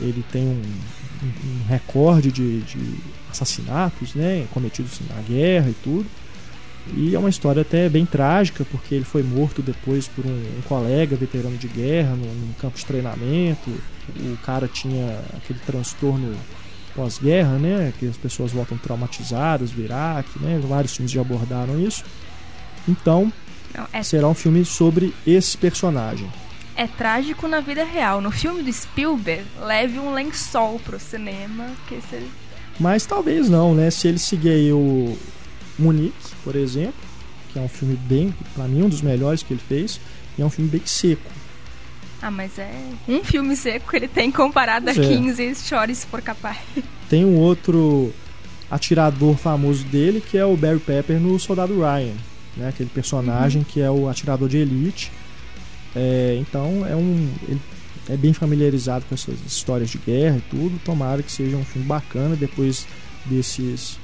[0.00, 0.62] Ele tem um,
[1.22, 2.78] um- um recorde de, de
[3.30, 6.06] assassinatos né, cometidos na guerra e tudo.
[6.94, 10.62] E é uma história até bem trágica, porque ele foi morto depois por um, um
[10.68, 13.70] colega veterano de guerra num, num campo de treinamento.
[14.18, 16.34] O cara tinha aquele transtorno
[16.94, 17.92] pós-guerra, né?
[17.98, 20.60] Que as pessoas voltam traumatizadas do Iraque, né?
[20.62, 22.04] Vários filmes já abordaram isso.
[22.88, 23.32] Então,
[23.92, 26.30] é, será um filme sobre esse personagem.
[26.76, 28.20] é trágico na vida real.
[28.20, 31.66] No filme do Spielberg, leve um lençol pro cinema.
[31.88, 32.22] Que se...
[32.78, 33.90] Mas talvez não, né?
[33.90, 35.18] Se ele seguir aí o
[35.78, 36.94] Munique, por exemplo,
[37.52, 40.00] que é um filme bem, pra mim, um dos melhores que ele fez,
[40.38, 41.28] e é um filme bem seco.
[42.22, 42.72] Ah, mas é
[43.08, 45.08] um filme seco que ele tem comparado Pois a é.
[45.08, 46.58] 15 Chore se for capaz.
[47.10, 48.12] Tem um outro
[48.70, 52.14] atirador famoso dele, que é o Barry Pepper no Soldado Ryan,
[52.56, 52.68] né?
[52.68, 55.10] Aquele personagem que é o atirador de elite.
[55.96, 57.60] É, então é um ele
[58.08, 60.80] é bem familiarizado com essas histórias de guerra e tudo.
[60.84, 62.86] Tomara que seja um filme bacana depois
[63.24, 63.98] desses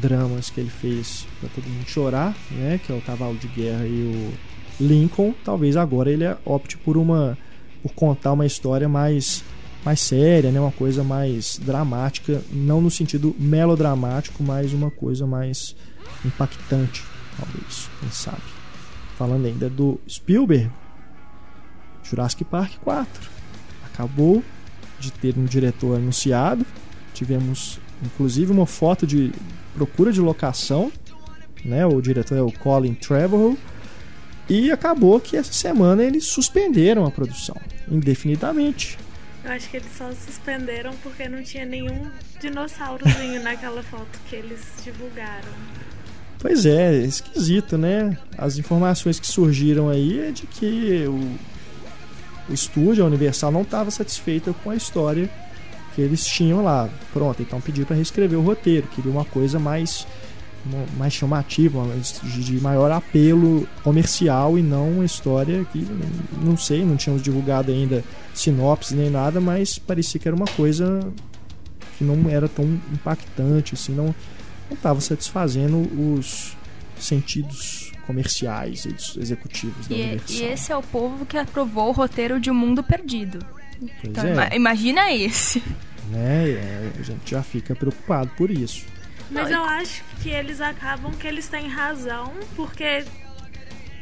[0.00, 2.80] dramas que ele fez pra todo mundo chorar, né?
[2.84, 4.32] Que é o Cavalo de Guerra e
[4.80, 5.34] o Lincoln.
[5.44, 7.36] Talvez agora ele opte por uma
[7.82, 9.44] por contar uma história mais
[9.84, 10.60] mais séria, né?
[10.60, 15.74] Uma coisa mais dramática, não no sentido melodramático, mas uma coisa mais
[16.24, 17.04] impactante,
[17.36, 18.42] talvez, quem sabe.
[19.18, 20.70] Falando ainda do Spielberg,
[22.04, 23.30] Jurassic Park 4
[23.84, 24.42] acabou
[25.00, 26.64] de ter um diretor anunciado,
[27.12, 29.32] tivemos inclusive uma foto de
[29.74, 30.92] procura de locação,
[31.64, 31.84] né?
[31.86, 33.56] O diretor é o Colin Trevorrow.
[34.48, 37.56] E acabou que essa semana eles suspenderam a produção
[37.90, 38.98] indefinidamente.
[39.44, 42.06] Eu acho que eles só suspenderam porque não tinha nenhum
[42.40, 45.48] dinossaurozinho naquela foto que eles divulgaram.
[46.38, 48.16] Pois é, é esquisito, né?
[48.36, 53.90] As informações que surgiram aí é de que o, o estúdio, a Universal, não estava
[53.90, 55.30] satisfeita com a história
[55.94, 56.88] que eles tinham lá.
[57.12, 60.06] Pronto, então pediu para reescrever o roteiro, queria uma coisa mais
[60.96, 61.84] mais chamativa,
[62.22, 65.84] de maior apelo comercial e não uma história que
[66.40, 71.00] não sei, não tínhamos divulgado ainda sinopse nem nada, mas parecia que era uma coisa
[71.98, 74.14] que não era tão impactante, assim, não
[74.70, 75.78] estava satisfazendo
[76.16, 76.56] os
[76.96, 80.36] sentidos comerciais e executivos da e, Universal.
[80.36, 83.44] e esse é o povo que aprovou o roteiro de O Mundo Perdido.
[83.86, 85.62] Pois Então, é, ima- imagina esse.
[86.08, 86.50] né?
[86.50, 88.86] É, A gente já fica preocupado por isso.
[89.30, 93.04] Mas eu acho que eles acabam que eles têm razão, porque,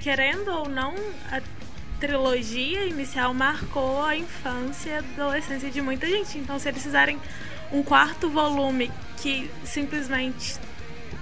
[0.01, 0.95] querendo ou não,
[1.31, 1.41] a
[2.01, 6.37] trilogia inicial marcou a infância e a adolescência de muita gente.
[6.39, 7.19] Então, se eles fizerem
[7.71, 10.57] um quarto volume que simplesmente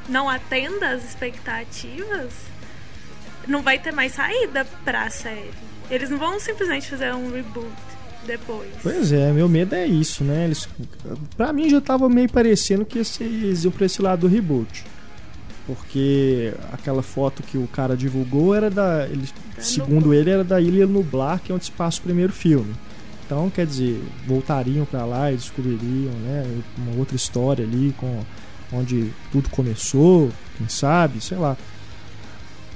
[0.09, 2.33] não atenda às expectativas,
[3.47, 5.51] não vai ter mais saída pra série.
[5.90, 7.71] Eles não vão simplesmente fazer um reboot
[8.26, 8.68] depois.
[8.83, 10.44] Pois é, meu medo é isso, né?
[10.44, 10.68] Eles,
[11.37, 14.85] pra mim já tava meio parecendo que eles iam pra esse lado do reboot.
[15.66, 19.04] Porque aquela foto que o cara divulgou era da.
[19.07, 20.16] Ele, Da segundo Nublar.
[20.16, 22.74] ele, era da Ilha Nublar, que é onde se passa o primeiro filme.
[23.26, 26.46] Então, quer dizer, voltariam pra lá e descobririam, né?
[26.78, 28.22] Uma outra história ali, com
[28.72, 31.54] onde tudo começou, quem sabe, sei lá.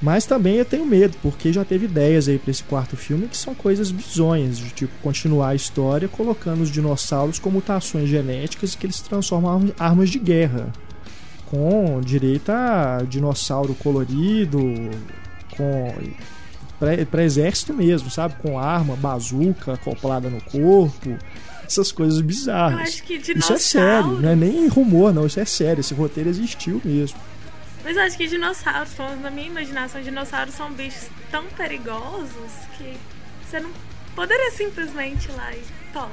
[0.03, 3.37] Mas também eu tenho medo, porque já teve ideias aí pra esse quarto filme que
[3.37, 8.85] são coisas bizonhas, de tipo continuar a história colocando os dinossauros com mutações genéticas que
[8.85, 10.73] eles transformam em armas de guerra.
[11.47, 14.59] Com direito a dinossauro colorido,
[15.57, 15.95] com
[16.81, 18.35] pra, pra exército mesmo, sabe?
[18.43, 21.17] Com arma, bazuca acoplada no corpo,
[21.65, 22.81] essas coisas bizarras.
[22.81, 25.27] acho que Isso é sério, não é nem rumor, não.
[25.27, 25.81] Isso é sério.
[25.81, 27.19] Esse roteiro existiu mesmo.
[27.85, 32.53] Mas eu acho que dinossauros, pelo menos na minha imaginação, dinossauros são bichos tão perigosos
[32.79, 32.97] que
[33.45, 33.71] você não
[34.14, 36.11] poderia simplesmente ir lá e top.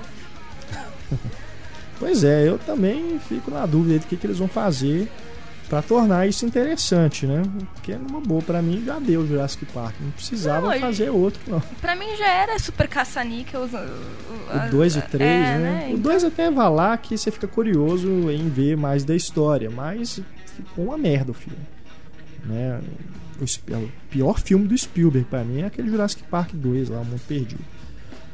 [2.00, 5.10] Pois é, eu também fico na dúvida do que, que eles vão fazer
[5.68, 7.44] pra tornar isso interessante, né?
[7.76, 9.96] Porque numa boa, pra mim já deu Jurassic Park.
[10.00, 11.60] Não precisava Não, fazer outro, não.
[11.82, 13.64] Pra mim já era super caça-níquel.
[13.66, 15.84] O 2 e 3, é, né?
[15.88, 19.70] O Então, 2 até vai lá que você fica curioso em ver mais da história,
[19.70, 20.22] mas
[20.64, 21.60] ficou uma merda o filme.
[22.46, 22.82] Né?
[23.40, 23.44] O,
[23.76, 27.22] o pior filme do Spielberg pra mim é aquele Jurassic Park 2 lá, O Mundo
[27.28, 27.64] Perdido.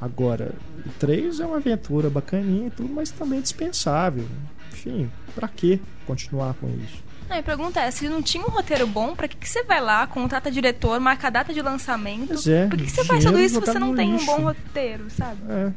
[0.01, 0.53] Agora,
[0.85, 4.25] o 3 é uma aventura bacaninha e tudo, mas também dispensável.
[4.71, 7.03] Enfim, pra que continuar com isso?
[7.29, 9.81] Não, a pergunta é, se não tinha um roteiro bom, pra que, que você vai
[9.81, 12.27] lá, contrata diretor, marca a data de lançamento?
[12.27, 14.25] Pois é, Por que, que você faz tudo isso se você não tem um lixo.
[14.27, 15.39] bom roteiro, sabe?
[15.49, 15.71] É,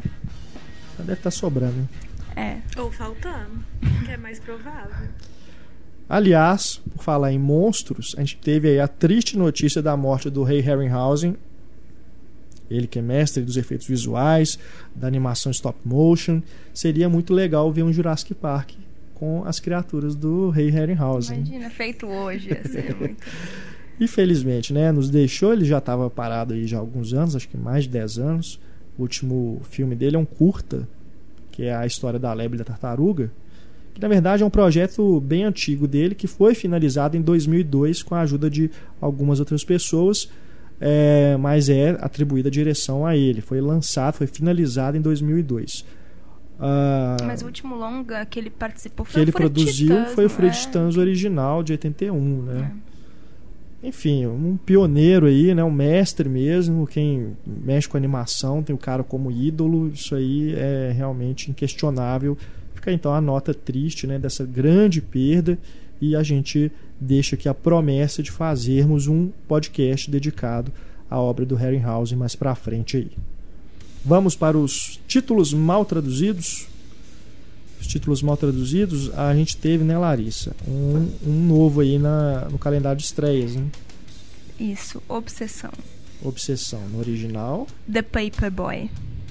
[0.98, 1.78] deve estar sobrando.
[1.78, 1.88] hein?
[2.37, 2.80] É.
[2.80, 3.64] Ou faltando,
[4.04, 5.08] que é mais provável.
[6.09, 10.42] Aliás, por falar em monstros, a gente teve aí a triste notícia da morte do
[10.42, 11.37] rei Harryhausen.
[12.71, 14.59] Ele que é mestre dos efeitos visuais,
[14.94, 16.40] da animação stop motion.
[16.73, 18.73] Seria muito legal ver um Jurassic Park
[19.14, 21.38] com as criaturas do rei Harryhausen.
[21.38, 22.51] Imagina, feito hoje.
[22.99, 23.23] Muito...
[24.01, 27.57] Infelizmente, né, nos deixou, ele já estava parado aí já há alguns anos, acho que
[27.57, 28.61] mais de 10 anos.
[28.97, 30.88] O último filme dele é um curta,
[31.51, 33.31] que é a história da lebre e da tartaruga,
[33.98, 38.14] que na verdade é um projeto bem antigo dele, que foi finalizado em 2002 com
[38.14, 40.30] a ajuda de algumas outras pessoas,
[40.80, 43.40] é, mas é atribuída a direção a ele.
[43.40, 45.84] Foi lançado, foi finalizado em 2002.
[46.61, 50.30] Ah, Mas o último longa que ele participou foi que ele produziu Titãs, foi o
[50.30, 50.98] Fúria é?
[51.00, 52.72] original de 81, né?
[53.82, 55.62] Enfim, um pioneiro aí, né?
[55.62, 56.87] Um mestre mesmo.
[56.87, 59.88] Quem mexe com animação tem o cara como ídolo.
[59.88, 62.37] Isso aí é realmente inquestionável.
[62.79, 64.21] Fica então a nota triste, né?
[64.21, 65.59] Dessa grande perda.
[66.01, 70.73] E a gente deixa aqui a promessa de fazermos um podcast dedicado
[71.11, 73.11] à obra do Harryhausen mais pra frente aí.
[74.05, 76.69] Vamos para os títulos mal traduzidos.
[77.81, 80.55] Os títulos mal traduzidos, a gente teve, né, Larissa?
[80.67, 83.67] Um, um novo aí na, no calendário de estreias, né?
[84.59, 85.73] Isso, Obsessão.
[86.23, 87.67] Obsessão, no original.
[87.93, 88.88] The Paperboy.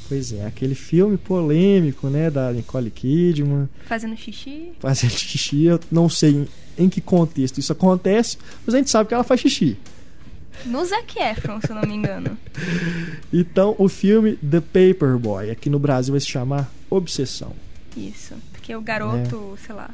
[0.08, 4.72] Pois é, aquele filme polêmico, né, da Nicole Kidman, Fazendo xixi.
[4.80, 5.66] fazendo xixi.
[5.66, 6.48] Eu não sei em,
[6.86, 9.78] em que contexto isso acontece, mas a gente sabe que ela faz xixi.
[10.66, 12.38] No Zac Efron, se eu não me engano.
[13.32, 17.54] Então, o filme The Paperboy, aqui no Brasil vai se chamar Obsessão.
[17.96, 18.34] Isso.
[18.62, 19.90] Que o garoto, sei lá.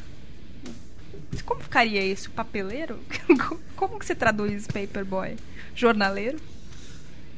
[1.46, 2.30] Como ficaria isso?
[2.32, 3.00] Papeleiro?
[3.76, 5.36] Como que você traduz paperboy?
[5.76, 6.38] Jornaleiro?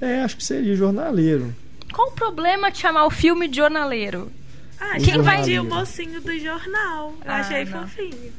[0.02, 1.56] É, acho que seria jornaleiro.
[1.96, 4.30] Qual o problema de chamar o filme de jornaleiro?
[4.78, 7.14] Ah, quem vai de o mocinho do jornal.
[7.24, 7.84] Eu Ah, achei não.
[7.88, 8.34] fofinho.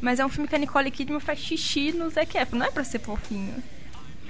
[0.00, 2.58] Mas é um filme que a Nicole Kidman faz xixi no Zac Efron.
[2.58, 3.62] Não é pra ser fofinho.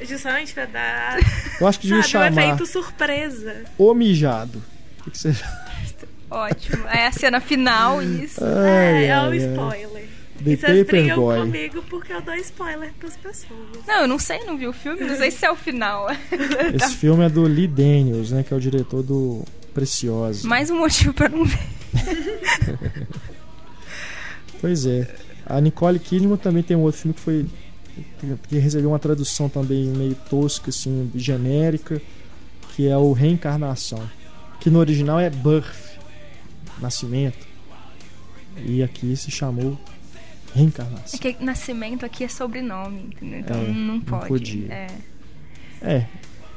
[0.02, 1.16] Justamente pra dar,
[1.58, 3.64] Eu acho que devia sabe, um chamar efeito surpresa.
[3.78, 4.62] O Mijado.
[5.06, 5.34] O que você...
[6.30, 6.86] Ótimo.
[6.88, 8.44] É a cena final isso.
[8.44, 9.36] Ai, é, é o ai, ai.
[9.38, 9.95] spoiler.
[10.44, 11.40] The e vocês brigam Paperboy.
[11.40, 13.86] comigo porque eu dou spoiler pras pessoas.
[13.86, 16.06] Não, eu não sei, não vi o filme, não sei se é o final.
[16.74, 18.42] Esse filme é do Lee Daniels, né?
[18.42, 19.44] Que é o diretor do
[19.74, 20.46] Preciosa.
[20.46, 21.58] Mais um motivo pra não ver.
[24.60, 25.06] Pois é.
[25.44, 27.46] A Nicole Kidman também tem um outro filme que foi
[28.48, 32.00] que recebeu uma tradução também meio tosca, assim, genérica,
[32.74, 34.02] que é o Reencarnação,
[34.60, 35.98] que no original é Birth,
[36.80, 37.46] Nascimento,
[38.64, 39.78] e aqui se chamou
[40.56, 41.18] É Reencarnação.
[41.20, 43.40] que nascimento aqui é sobrenome, entendeu?
[43.40, 44.26] Então É, não não pode.
[44.28, 44.72] podia.
[44.72, 44.86] É.
[45.82, 46.06] É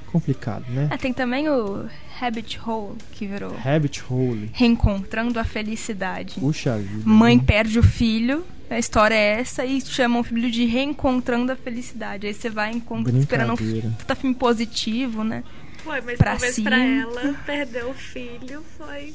[0.08, 0.88] complicado, né?
[0.90, 1.86] Ah, tem também o
[2.20, 6.40] Rabbit Hole, que virou Rabbit Hole, Reencontrando a Felicidade.
[6.40, 7.04] puxa vida.
[7.06, 7.44] Mãe né?
[7.46, 12.26] perde o filho, a história é essa, e chamam o filho de Reencontrando a Felicidade.
[12.26, 15.44] Aí você vai encont- esperando um filme positivo, né?
[15.84, 16.72] Foi, mas Pra talvez cima.
[16.72, 19.14] pra ela perder o filho foi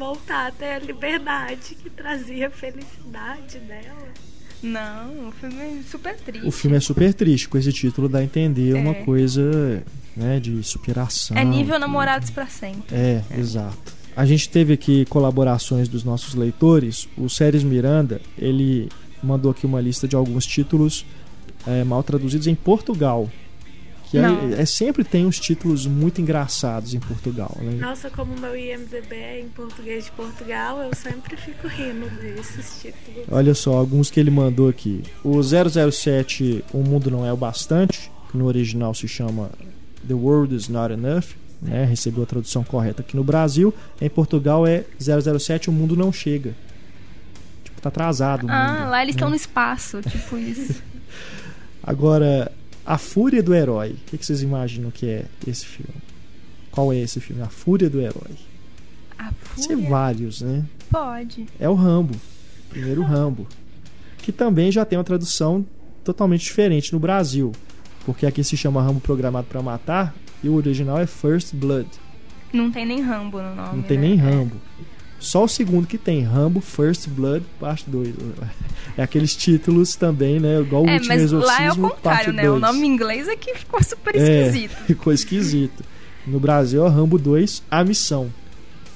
[0.00, 4.08] voltar a ter a liberdade que trazia a felicidade dela.
[4.62, 6.46] Não, o filme é super triste.
[6.46, 9.04] O filme é super triste, com esse título dá a entender uma É.
[9.04, 9.82] coisa
[10.16, 11.36] né, de superação.
[11.36, 11.80] É nível tudo.
[11.80, 12.94] namorados pra sempre.
[12.94, 13.92] É, exato.
[14.16, 17.08] A gente teve aqui colaborações dos nossos leitores.
[17.16, 18.88] O Séries Miranda, ele
[19.22, 21.04] mandou aqui uma lista de alguns títulos
[21.66, 23.30] é, mal traduzidos em Portugal.
[24.10, 27.56] Que é, é- sempre tem uns títulos muito engraçados em Portugal.
[27.60, 27.74] Né?
[27.80, 32.80] Nossa, como o meu IMDB é em português de Portugal, eu sempre fico rindo desses
[32.82, 33.24] títulos.
[33.30, 35.02] Olha só, alguns que ele mandou aqui.
[35.22, 39.50] O 007, O Mundo Não É o Bastante, que no original se chama
[40.06, 41.26] The World Is Not Enough,
[41.62, 41.84] né?
[41.84, 43.72] recebeu a tradução correta aqui no Brasil.
[44.00, 46.52] Em Portugal é 007, O Mundo Não Chega.
[47.62, 49.18] Tipo, tá atrasado Ah, mundo, lá eles né?
[49.18, 50.82] estão no espaço, tipo isso.
[51.82, 52.50] Agora,
[52.90, 53.90] A Fúria do Herói.
[53.90, 55.94] O que, que vocês imaginam que é esse filme?
[56.72, 57.40] Qual é esse filme?
[57.40, 58.32] A Fúria do Herói.
[59.16, 60.64] A Pode ser fúria vários, né?
[60.90, 61.46] pode.
[61.60, 62.16] é o Rambo.
[62.68, 63.46] Primeiro Rambo.
[64.18, 65.64] Que também já tem uma tradução
[66.02, 67.52] totalmente diferente no Brasil.
[68.04, 71.88] Porque aqui se chama Rambo Programado para Matar e o original é First Blood.
[72.52, 73.76] Não tem nem Rambo no nome.
[73.76, 74.08] Não tem né?
[74.08, 74.56] nem É.
[75.20, 78.14] Só o segundo que tem, Rambo First Blood, parte 2.
[78.96, 80.58] É aqueles títulos também, né?
[80.60, 82.42] Igual o É, último mas exorcismo, lá é o contrário, né?
[82.48, 82.60] O 2.
[82.62, 84.46] nome em inglês é que ficou super É.
[84.46, 84.76] esquisito.
[84.86, 85.84] Ficou esquisito.
[86.26, 88.32] No Brasil é Rambo 2, A Missão.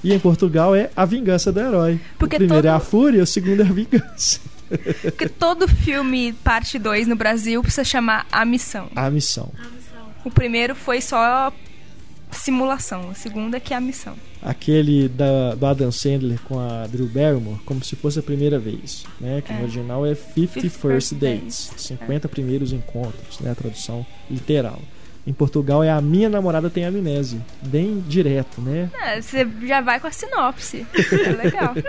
[0.03, 2.01] E em Portugal é A Vingança do Herói.
[2.19, 4.41] Porque o primeiro é todo- a Fúria, o segundo é a Vingança.
[5.03, 8.89] Porque todo filme parte 2 no Brasil precisa chamar A Missão.
[8.97, 9.51] A Missão.
[9.59, 10.09] A missão.
[10.25, 11.53] O primeiro foi só
[12.35, 14.15] simulação, o segundo é que é a missão.
[14.43, 19.05] Aquele da, do Adam Sandler com a Drew Barrymore, como se fosse a primeira vez,
[19.21, 19.41] né?
[19.41, 19.57] Que É.
[19.57, 23.51] no original é 50 50 First First Dates, Dates, 50 primeiros encontros, né?
[23.53, 24.81] A tradução literal.
[25.27, 27.41] Em Portugal é A Minha Namorada Tem Amnésia.
[27.63, 28.91] Bem direto, né?
[29.01, 30.87] É, você já vai com a sinopse.
[31.27, 31.75] É legal.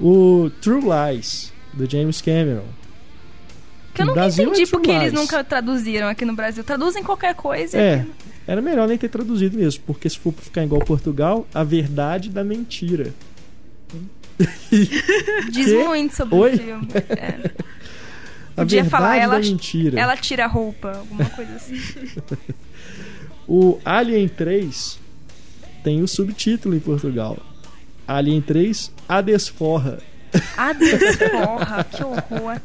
[0.00, 2.64] O True Lies, do James Cameron.
[3.92, 6.64] Que eu nunca Brasil é entendi True porque eles nunca traduziram aqui no Brasil.
[6.64, 7.76] Traduzem qualquer coisa.
[7.76, 8.10] e É, aqui
[8.46, 12.42] era melhor nem ter traduzido mesmo, porque se for ficar igual Portugal, a verdade da
[12.44, 13.12] mentira.
[15.50, 15.84] Diz Quê?
[15.84, 16.54] muito sobre Oi?
[16.54, 16.88] o filme.
[17.10, 17.50] É.
[18.56, 19.98] A Podia verdade falar, ela- da mentira.
[20.00, 21.76] Ela tira a roupa, alguma coisa assim.
[23.48, 24.98] O Alien 3
[25.82, 27.36] tem o subtítulo em Portugal.
[28.06, 29.98] Alien 3, A Desforra.
[30.78, 32.60] Deus, porra, que horror.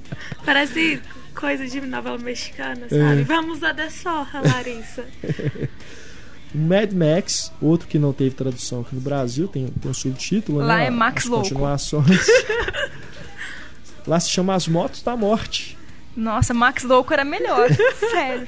[0.46, 1.02] Parece
[1.36, 2.90] coisa de novela mexicana, É.
[2.90, 3.24] sabe?
[3.24, 5.06] Vamos a desforra, Larissa.
[6.54, 10.60] O Mad Max, outro que não teve tradução aqui no Brasil, tem, tem um subtítulo,
[10.60, 10.86] Lá né?
[10.88, 11.44] é Max As Louco.
[11.50, 12.26] continuações.
[14.08, 15.78] Lá se chama As Motos da Morte.
[16.16, 17.68] Nossa, Max Louco era melhor.
[18.12, 18.48] Sério.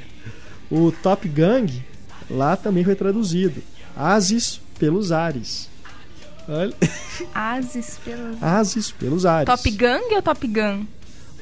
[0.71, 1.83] O Top Gang,
[2.29, 3.61] lá também foi traduzido.
[3.95, 5.69] Ases pelos ares.
[6.47, 6.73] Olha,
[7.33, 8.37] Ases pelo.
[8.41, 9.45] Ases pelos ares.
[9.47, 10.85] Top Gang ou Top Gun?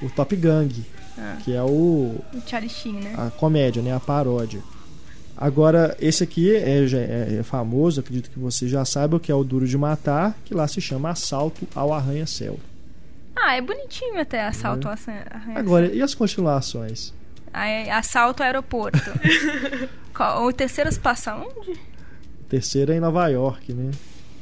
[0.01, 0.84] O Top Gang,
[1.18, 1.38] Ah.
[1.43, 3.13] que é o, O Charlie Sheen, né?
[3.18, 3.93] a comédia, né?
[3.95, 4.61] A paródia.
[5.38, 9.43] Agora, esse aqui é, é, é famoso, acredito que você já saiba, que é o
[9.43, 12.57] Duro de Matar, que lá se chama Assalto ao Arranha-Céu.
[13.36, 15.26] Ah, é bonitinho até assalto ao arranha
[15.59, 17.13] Agora, e as continuações?
[17.53, 18.97] Aí, assalto ao aeroporto.
[20.16, 21.78] Qual- o terceiro se passa onde?
[22.47, 23.91] Terceira é em Nova York, né?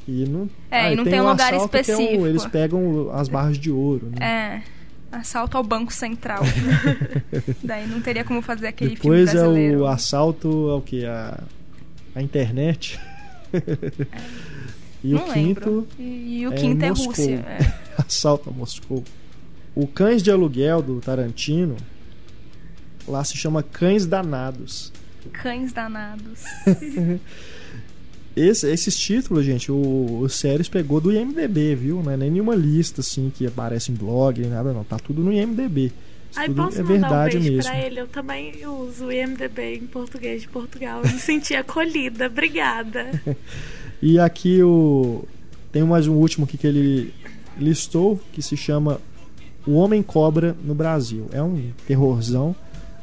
[0.08, 2.28] E não, É, ah, e não tem um o lugar assalto que é um- específico.
[2.28, 4.62] eles pegam as barras de ouro, né?
[4.62, 4.73] É.
[5.14, 6.42] Assalto ao Banco Central.
[7.64, 9.80] Daí não teria como fazer aquele Depois filme é brasileiro.
[9.82, 11.06] o assalto ao que?
[11.06, 11.44] A,
[12.16, 13.00] a internet.
[15.04, 15.88] e o não quinto, lembro.
[16.00, 17.08] E, e o é quinto é Moscou.
[17.08, 17.46] Rússia.
[17.48, 17.74] é.
[18.02, 19.04] assalto a Moscou.
[19.76, 21.76] O Cães de Aluguel do Tarantino,
[23.08, 24.92] lá se chama Cães Danados.
[25.32, 26.44] Cães danados.
[28.36, 32.02] Esse- esses títulos, gente, o, o Séries pegou do IMDB, viu?
[32.02, 34.84] Não é nem nenhuma lista assim que aparece em blog, nem nada não.
[34.84, 35.92] Tá tudo no IMDB.
[36.32, 37.72] Isso Aí posso é verdade um beijo mesmo.
[37.72, 38.00] pra ele?
[38.00, 41.02] Eu também uso o IMDB em português de Portugal.
[41.04, 42.28] Eu me senti acolhida.
[42.28, 43.12] Obrigada.
[44.06, 45.24] E aqui o
[45.72, 47.14] tem mais um último aqui que ele
[47.58, 49.00] listou que se chama
[49.66, 51.30] O Homem Cobra no Brasil.
[51.32, 52.54] É um terrorzão.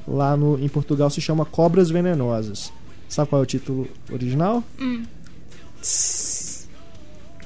[0.07, 2.71] Lá no, em Portugal se chama Cobras Venenosas.
[3.09, 4.63] Sabe qual é o título original?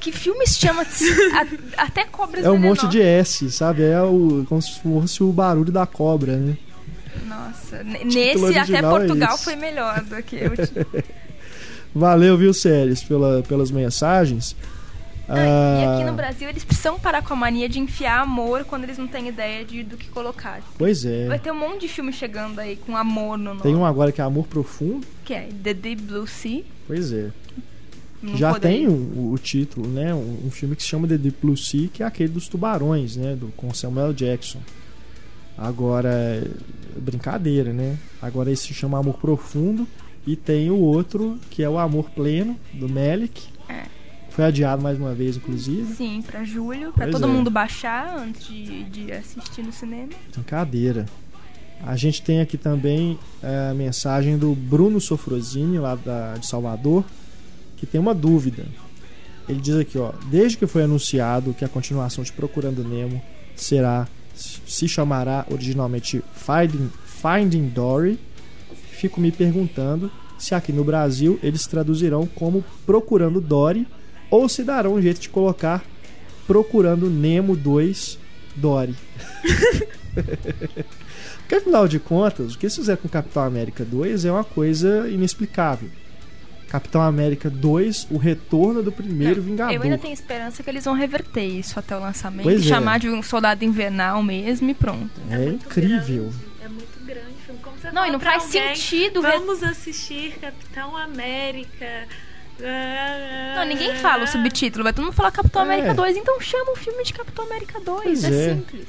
[0.01, 3.83] Que filme se chama a- Até Cobras É um monte de S, sabe?
[3.83, 6.57] É o, como se fosse o barulho da cobra, né?
[7.27, 9.45] Nossa, nesse até é Portugal esse.
[9.45, 10.53] foi melhor do que eu.
[11.95, 14.55] Valeu, viu, Séries, pela, pelas mensagens.
[15.27, 18.65] Ah, e aqui Ah, no Brasil eles precisam parar com a mania de enfiar amor
[18.65, 20.61] quando eles não têm ideia de, do que colocar.
[20.77, 21.39] Pois Vai é.
[21.39, 23.63] ter um monte de filme chegando aí com amor no nome.
[23.63, 25.07] Tem um agora que é Amor Profundo.
[25.25, 26.63] Que é The Deep Blue Sea.
[26.87, 27.31] Pois é.
[28.25, 30.15] Não Já poderia- tem o, o título, né?
[30.15, 33.17] Um, um filme que se chama The Deep Blue Sea, que é aquele dos tubarões,
[33.17, 33.37] né?
[33.37, 34.61] Do, com Samuel Jackson.
[35.57, 36.49] Agora, é
[36.99, 37.97] brincadeira, né?
[38.21, 39.87] Agora esse se chama Amor Profundo.
[40.27, 43.43] E tem o outro, que é o Amor Pleno, do Melick.
[43.69, 43.85] É.
[44.31, 45.95] Foi adiado mais uma vez, inclusive.
[45.95, 47.29] Sim, pra julho, pra Pois todo é.
[47.31, 50.09] mundo baixar antes de, de assistir no cinema.
[50.33, 51.05] Brincadeira.
[51.87, 57.05] A gente tem aqui também é, a mensagem do Bruno Sofrosini, lá da, de Salvador,
[57.85, 58.65] que tem uma dúvida.
[59.49, 63.23] Ele diz aqui, ó, desde que foi anunciado que a continuação de Procurando Nemo
[63.55, 68.19] será se chamará originalmente Finding, Finding Dory,
[68.91, 73.87] fico me perguntando se aqui no Brasil eles traduzirão como Procurando Dory
[74.31, 75.85] ou se darão um jeito de colocar
[76.47, 78.19] Procurando Nemo 2
[78.57, 78.95] Dory.
[81.41, 85.09] Porque afinal de contas, o que eles fizeram com Capitão América 2 é uma coisa
[85.09, 85.91] inexplicável.
[86.69, 89.73] Capitão América 2, o retorno do primeiro Vingador.
[89.75, 92.43] Eu ainda tenho esperança que eles vão reverter isso até o lançamento.
[92.45, 92.69] Pois é.
[92.69, 95.11] chamar de um soldado invernal mesmo e pronto.
[95.31, 96.25] É, muito incrível.
[96.25, 97.61] grande, É muito grande o filme.
[97.63, 99.21] Como você Não, fala e não faz alguém, sentido.
[99.21, 102.09] re- Vamos assistir Capitão América.
[103.57, 104.85] Não, ninguém fala o subtítulo.
[104.85, 105.65] Vai todo mundo falar Capitão É.
[105.65, 106.17] América 2.
[106.17, 108.03] Então chama o filme de Capitão América 2.
[108.03, 108.55] Pois é, é.
[108.55, 108.87] simples.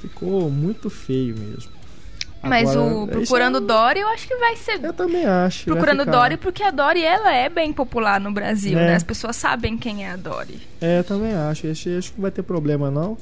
[0.00, 1.72] Ficou muito feio mesmo.
[2.48, 3.64] Mas Agora, o é Procurando aí.
[3.64, 4.82] Dory, eu acho que vai ser.
[4.84, 5.64] Eu também acho.
[5.66, 8.86] Procurando ficar- Dory, porque a Dory ela é bem popular no Brasil, É.
[8.88, 8.94] né?
[8.94, 10.60] As pessoas sabem quem é a Dory.
[10.80, 11.66] É, eu também acho.
[11.66, 13.16] Esse, acho que não vai ter problema, não.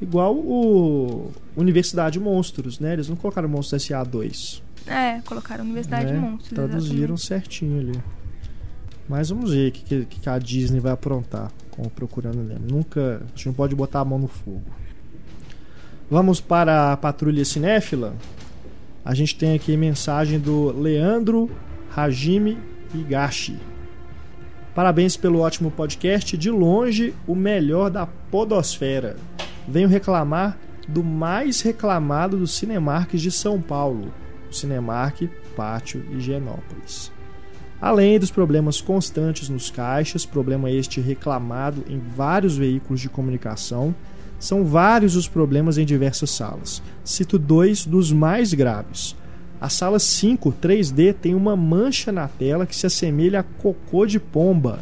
[0.00, 2.92] Igual o Universidade Monstros, né?
[2.92, 4.60] Eles não colocaram Monstros SA2.
[4.86, 6.18] É, colocaram Universidade né?
[6.18, 6.50] Monstros.
[6.52, 7.20] Traduziram exatamente.
[7.26, 7.98] certinho ali.
[9.08, 12.66] Mas vamos ver o que, que, que a Disney vai aprontar com o Procurando Nemo.
[12.68, 13.22] Nunca.
[13.24, 14.62] A gente não pode botar a mão no fogo.
[16.10, 18.14] Vamos para a Patrulha Cinéfila.
[19.06, 21.48] A gente tem aqui mensagem do Leandro
[21.94, 22.58] Hajime
[22.92, 23.56] Higashi.
[24.74, 26.36] Parabéns pelo ótimo podcast.
[26.36, 29.14] De longe, o melhor da Podosfera.
[29.68, 34.12] Venho reclamar do mais reclamado dos Cinemarques de São Paulo,
[34.50, 37.12] o Cinemark Pátio Higienópolis.
[37.80, 43.94] Além dos problemas constantes nos caixas, problema este reclamado em vários veículos de comunicação,
[44.38, 46.82] são vários os problemas em diversas salas.
[47.04, 49.16] Cito dois dos mais graves.
[49.60, 54.20] A sala 5 3D tem uma mancha na tela que se assemelha a cocô de
[54.20, 54.80] pomba.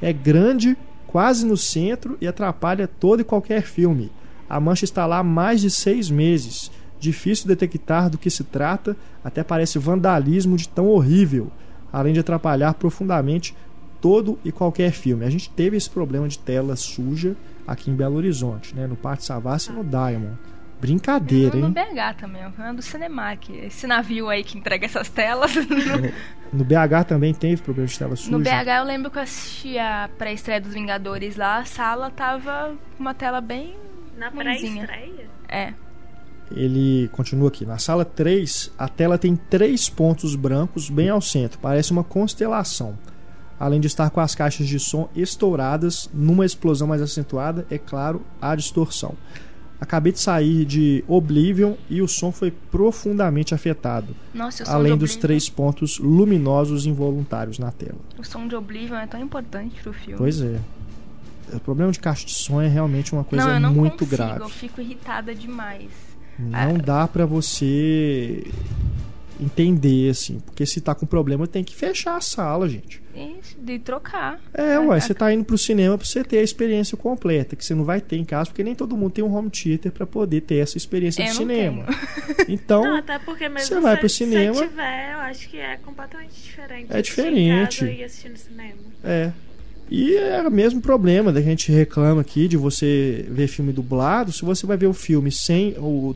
[0.00, 4.12] É grande, quase no centro e atrapalha todo e qualquer filme.
[4.48, 6.70] A mancha está lá há mais de seis meses.
[7.00, 11.50] Difícil detectar do que se trata, até parece vandalismo de tão horrível,
[11.92, 13.56] além de atrapalhar profundamente
[14.00, 15.24] todo e qualquer filme.
[15.24, 17.34] A gente teve esse problema de tela suja
[17.70, 18.86] aqui em Belo Horizonte, né?
[18.86, 20.36] no Pátio Savassi e no Diamond.
[20.80, 21.74] Brincadeira, no, no hein?
[21.74, 23.50] BH também, é o problema do Cinemark.
[23.50, 25.52] Esse navio aí que entrega essas telas.
[26.52, 28.32] No BH também teve problema de tela suja.
[28.32, 32.74] No BH eu lembro que eu assisti a pré-estreia dos Vingadores lá, a sala tava
[32.96, 33.76] com uma tela bem.
[34.18, 35.28] Na pré-estreia?
[35.48, 35.72] É.
[36.50, 37.64] Ele continua aqui.
[37.64, 42.98] Na sala 3, a tela tem três pontos brancos bem ao centro, parece uma constelação.
[43.60, 48.22] Além de estar com as caixas de som estouradas, numa explosão mais acentuada, é claro,
[48.40, 49.14] a distorção.
[49.78, 54.16] Acabei de sair de Oblivion e o som foi profundamente afetado.
[54.32, 57.98] Nossa, Além dos três pontos luminosos involuntários na tela.
[58.18, 60.16] O som de Oblivion é tão importante pro filme.
[60.16, 60.58] Pois é.
[61.52, 64.10] O problema de caixa de som é realmente uma coisa não, eu não muito consigo,
[64.10, 64.40] grave.
[64.40, 65.90] eu fico irritada demais.
[66.38, 68.44] Não dá pra você
[69.40, 70.38] entender, assim.
[70.40, 73.00] Porque se tá com problema, tem que fechar a sala, gente.
[73.14, 74.40] Isso, de trocar.
[74.54, 77.64] É, ué, a- você tá indo pro cinema pra você ter a experiência completa, que
[77.64, 80.06] você não vai ter em casa, porque nem todo mundo tem um home theater pra
[80.06, 81.84] poder ter essa experiência Eu de não cinema.
[81.90, 85.58] Não, Então, até porque mesmo você vai se, pro se cinema- tiver, eu acho que
[85.58, 86.86] é completamente diferente.
[86.92, 87.78] É em diferente.
[87.80, 88.74] casa E cinema.
[89.04, 89.32] é.
[89.92, 94.30] E é o mesmo problema da gente reclama aqui de você ver filme dublado.
[94.32, 96.14] Se você vai ver o filme sem o,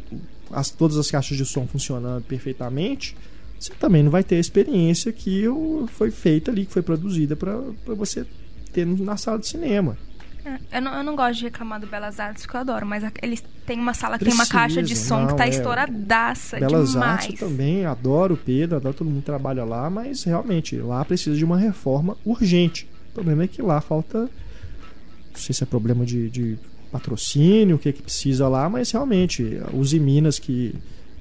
[0.51, 3.17] as, todas as caixas de som funcionando perfeitamente,
[3.59, 5.45] você também não vai ter a experiência que
[5.89, 8.27] foi feita ali, que foi produzida para você
[8.73, 9.97] ter na sala de cinema.
[10.45, 13.03] É, Eu não, eu não gosto de reclamar do Belas Artes, que eu adoro, mas
[13.23, 15.49] eles têm uma sala que tem uma caixa de som que não, tá é.
[15.49, 17.25] estouradaça Belas demais.
[17.25, 21.03] Artes eu também, adoro o Pedro, adoro todo mundo que trabalha lá, mas realmente lá
[21.05, 22.87] precisa de uma reforma urgente.
[23.11, 24.19] O problema é que lá falta.
[24.19, 26.59] Não sei se é problema de, de
[26.99, 30.75] patrocínio, o que, que precisa lá, mas realmente, os Minas que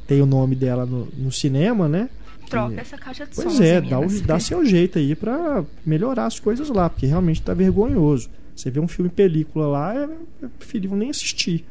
[0.08, 2.10] tem o nome dela no, no cinema, né?
[2.50, 6.26] Troca que- essa caixa de Pois é, dá, o- dá seu jeito aí pra melhorar
[6.28, 8.30] as coisas lá, porque realmente tá vergonhoso.
[8.56, 10.10] Você vê um filme película lá, é,
[10.46, 11.66] é preferível nem assistir,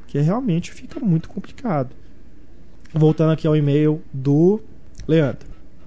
[0.00, 1.90] porque realmente fica muito complicado.
[2.92, 4.60] Voltando aqui ao e-mail do
[5.08, 5.46] Leandro.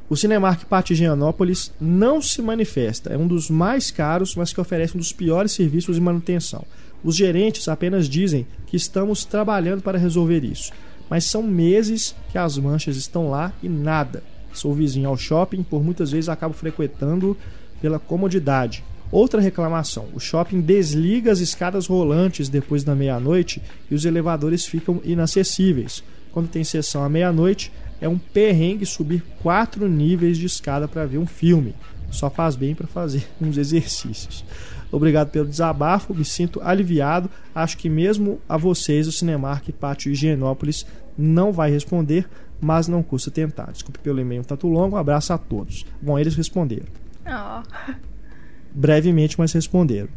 [0.10, 3.12] O Cinemark Pátio Higienópolis não se manifesta.
[3.14, 6.66] É um dos mais caros, mas que oferece um dos piores serviços de manutenção.
[7.04, 10.72] Os gerentes apenas dizem que estamos trabalhando para resolver isso.
[11.10, 14.24] Mas são meses que as manchas estão lá e nada.
[14.54, 17.38] Sou vizinho ao shopping, por muitas vezes acabo frequentando
[17.82, 18.84] pela comodidade.
[19.12, 25.02] Outra reclamação: o shopping desliga as escadas rolantes depois da meia-noite e os elevadores ficam
[25.04, 26.04] inacessíveis.
[26.32, 31.18] Quando tem sessão à meia-noite, é um perrengue subir quatro níveis de escada para ver
[31.18, 31.74] um filme.
[32.12, 34.46] Só faz bem para fazer uns exercícios.
[34.92, 37.30] Obrigado pelo desabafo, me sinto aliviado.
[37.54, 40.86] Acho que mesmo a vocês, o Cinemark Pátio Higienópolis
[41.18, 42.28] não vai responder,
[42.60, 43.72] mas não custa tentar.
[43.72, 45.86] Desculpe pelo e-mail tanto longo, um abraço a todos.
[46.02, 46.88] Bom, eles responderam.
[47.26, 47.64] Ó,
[48.74, 50.10] Brevemente, mas responderam.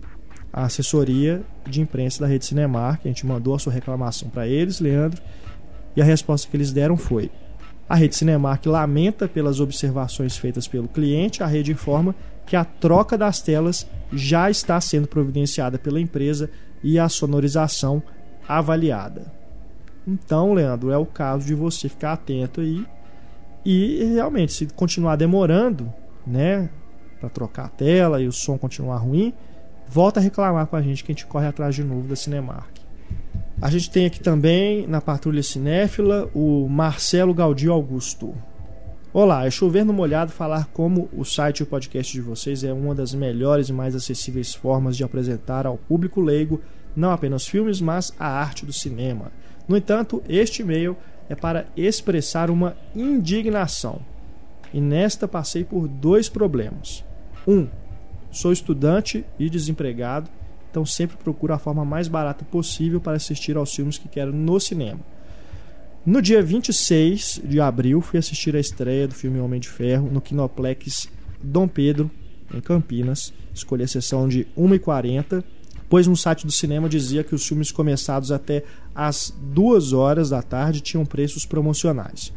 [0.52, 4.80] A assessoria de imprensa da Rede Cinemark, a gente mandou a sua reclamação para eles,
[4.80, 5.20] Leandro,
[5.96, 7.30] e a resposta que eles deram foi:
[7.88, 12.14] a Rede Cinemark lamenta pelas observações feitas pelo cliente, a rede informa
[12.46, 16.50] que a troca das telas já está sendo providenciada pela empresa
[16.82, 18.02] e a sonorização
[18.48, 19.32] avaliada.
[20.06, 22.84] Então, Leandro, é o caso de você ficar atento aí
[23.64, 25.92] e realmente, se continuar demorando,
[26.26, 26.68] né,
[27.20, 29.32] para trocar a tela e o som continuar ruim,
[29.88, 32.82] volta a reclamar com a gente que a gente corre atrás de novo da Cinemark.
[33.60, 38.34] A gente tem aqui também na Patrulha Cinéfila o Marcelo Gaudio Augusto.
[39.14, 42.72] Olá, é chover no molhado falar como o site e o podcast de vocês é
[42.72, 46.62] uma das melhores e mais acessíveis formas de apresentar ao público leigo
[46.96, 49.30] não apenas filmes, mas a arte do cinema.
[49.68, 50.96] No entanto, este e-mail
[51.28, 54.00] é para expressar uma indignação.
[54.72, 57.04] E nesta passei por dois problemas.
[57.46, 57.68] Um,
[58.30, 60.30] sou estudante e desempregado,
[60.70, 64.58] então sempre procuro a forma mais barata possível para assistir aos filmes que quero no
[64.58, 65.00] cinema.
[66.04, 70.20] No dia 26 de abril, fui assistir a estreia do filme Homem de Ferro no
[70.20, 71.08] Kinoplex
[71.40, 72.10] Dom Pedro,
[72.52, 73.32] em Campinas.
[73.54, 75.44] Escolhi a sessão de 1h40,
[75.88, 80.42] pois no site do cinema dizia que os filmes começados até às 2 horas da
[80.42, 82.32] tarde tinham preços promocionais.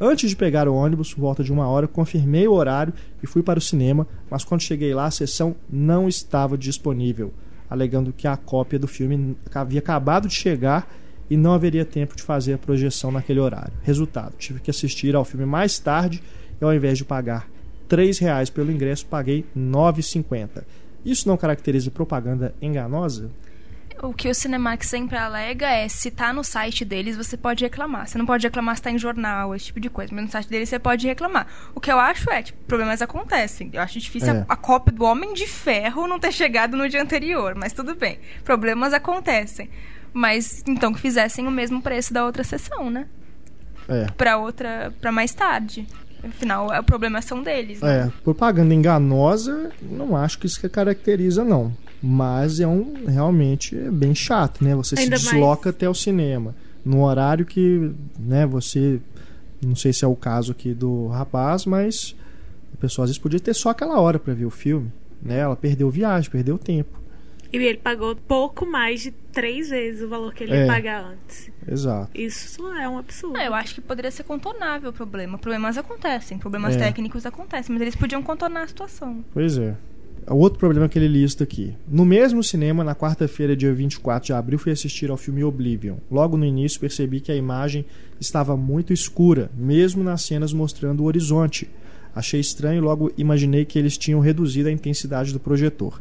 [0.00, 3.58] Antes de pegar o ônibus, volta de uma hora, confirmei o horário e fui para
[3.58, 7.34] o cinema, mas quando cheguei lá, a sessão não estava disponível,
[7.68, 10.88] alegando que a cópia do filme havia acabado de chegar
[11.30, 13.72] e não haveria tempo de fazer a projeção naquele horário.
[13.82, 16.20] Resultado, tive que assistir ao filme mais tarde
[16.60, 17.48] e ao invés de pagar
[17.88, 20.64] R$ reais pelo ingresso, paguei R$ 9,50.
[21.04, 23.30] Isso não caracteriza propaganda enganosa?
[24.02, 28.06] o que o Cinemark sempre alega é se tá no site deles, você pode reclamar.
[28.06, 30.14] Você não pode reclamar se tá em jornal, esse tipo de coisa.
[30.14, 31.46] Mas no site deles você pode reclamar.
[31.74, 33.70] O que eu acho é, tipo, problemas acontecem.
[33.72, 34.38] Eu acho difícil É.
[34.48, 37.94] a, a cópia do Homem de Ferro não ter chegado no dia anterior, mas tudo
[37.94, 38.18] bem.
[38.44, 39.68] Problemas acontecem.
[40.12, 43.06] Mas então que fizessem o mesmo preço da outra sessão, né?
[43.88, 44.06] É.
[44.16, 44.92] Pra outra.
[45.00, 45.86] para mais tarde.
[46.22, 48.06] Afinal, é- o problema são deles, né?
[48.06, 51.72] É, propaganda enganosa, não acho que isso que caracteriza, não.
[52.02, 54.74] Mas é um realmente é bem chato, né?
[54.74, 56.54] Você Ainda se mais- desloca até o cinema.
[56.84, 59.00] No horário que, né, você.
[59.64, 62.14] Não sei se é o caso aqui do rapaz, mas
[62.72, 64.90] a pessoa às vezes podia ter só aquela hora para ver o filme.
[65.22, 65.38] Né?
[65.38, 66.98] Ela perdeu viagem, perdeu tempo.
[67.52, 70.60] E ele pagou pouco mais de três vezes o valor que ele É.
[70.62, 71.50] ia pagar antes.
[71.68, 72.10] Exato.
[72.14, 73.36] Isso é um absurdo.
[73.36, 75.36] Ah, eu acho que poderia ser contornável o problema.
[75.36, 76.78] Problemas acontecem, problemas É.
[76.78, 79.24] técnicos acontecem, mas eles podiam contornar a situação.
[79.32, 79.74] Pois é.
[80.28, 81.74] O outro problema que ele lista aqui.
[81.88, 85.96] No mesmo cinema, na quarta-feira, dia 24 de abril, fui assistir ao filme Oblivion.
[86.10, 87.84] Logo no início, percebi que a imagem
[88.20, 91.68] estava muito escura, mesmo nas cenas mostrando o horizonte.
[92.14, 96.00] Achei estranho e logo imaginei que eles tinham reduzido a intensidade do projetor.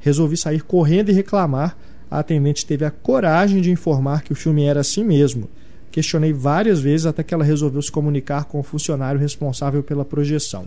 [0.00, 1.76] Resolvi sair correndo e reclamar.
[2.10, 5.48] A atendente teve a coragem de informar que o filme era assim mesmo.
[5.92, 10.66] Questionei várias vezes até que ela resolveu se comunicar com o funcionário responsável pela projeção.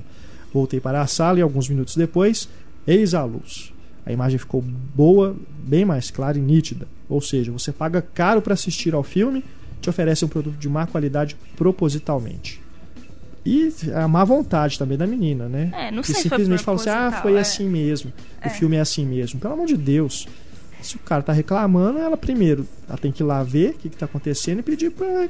[0.53, 2.47] Voltei para a sala e alguns minutos depois,
[2.87, 3.73] eis a luz.
[4.05, 6.87] A imagem ficou boa, bem mais clara e nítida.
[7.09, 9.43] Ou seja, você paga caro para assistir ao filme,
[9.81, 12.62] te oferece um produto de má qualidade propositalmente.
[13.45, 15.69] E a má vontade também da menina, né?
[15.73, 17.39] É, não que sei se simplesmente falou assim: ah, foi é.
[17.39, 18.13] assim mesmo.
[18.41, 18.47] É.
[18.47, 19.39] O filme é assim mesmo.
[19.39, 20.27] Pelo amor de Deus.
[20.81, 23.89] Se o cara tá reclamando, ela primeiro ela tem que ir lá ver o que,
[23.89, 25.27] que tá acontecendo e pedir pra.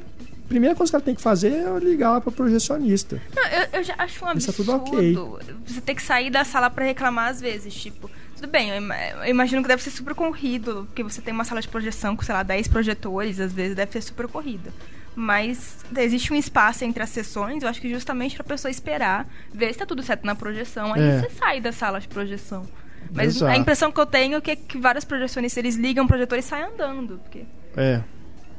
[0.48, 3.20] Primeira coisa que ela tem que fazer é ligar lá pra projecionista.
[3.34, 6.44] Não, eu, eu já acho um Isso é absurdo tudo você ter que sair da
[6.44, 10.84] sala pra reclamar às vezes, tipo, tudo bem, eu imagino que deve ser super corrido,
[10.86, 13.90] porque você tem uma sala de projeção com, sei lá, 10 projetores, às vezes deve
[13.92, 14.70] ser super corrido.
[15.16, 19.72] Mas existe um espaço entre as sessões, eu acho que justamente pra pessoa esperar, ver
[19.72, 21.20] se tá tudo certo na projeção, aí É.
[21.20, 22.66] você sai da sala de projeção.
[23.12, 23.52] Mas Exato.
[23.52, 26.42] a impressão que eu tenho é que, que vários projecionistas eles ligam o projetor e
[26.42, 27.42] saem andando, porque
[27.76, 28.02] É,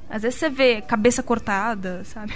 [0.09, 2.33] às vezes você vê cabeça cortada, sabe?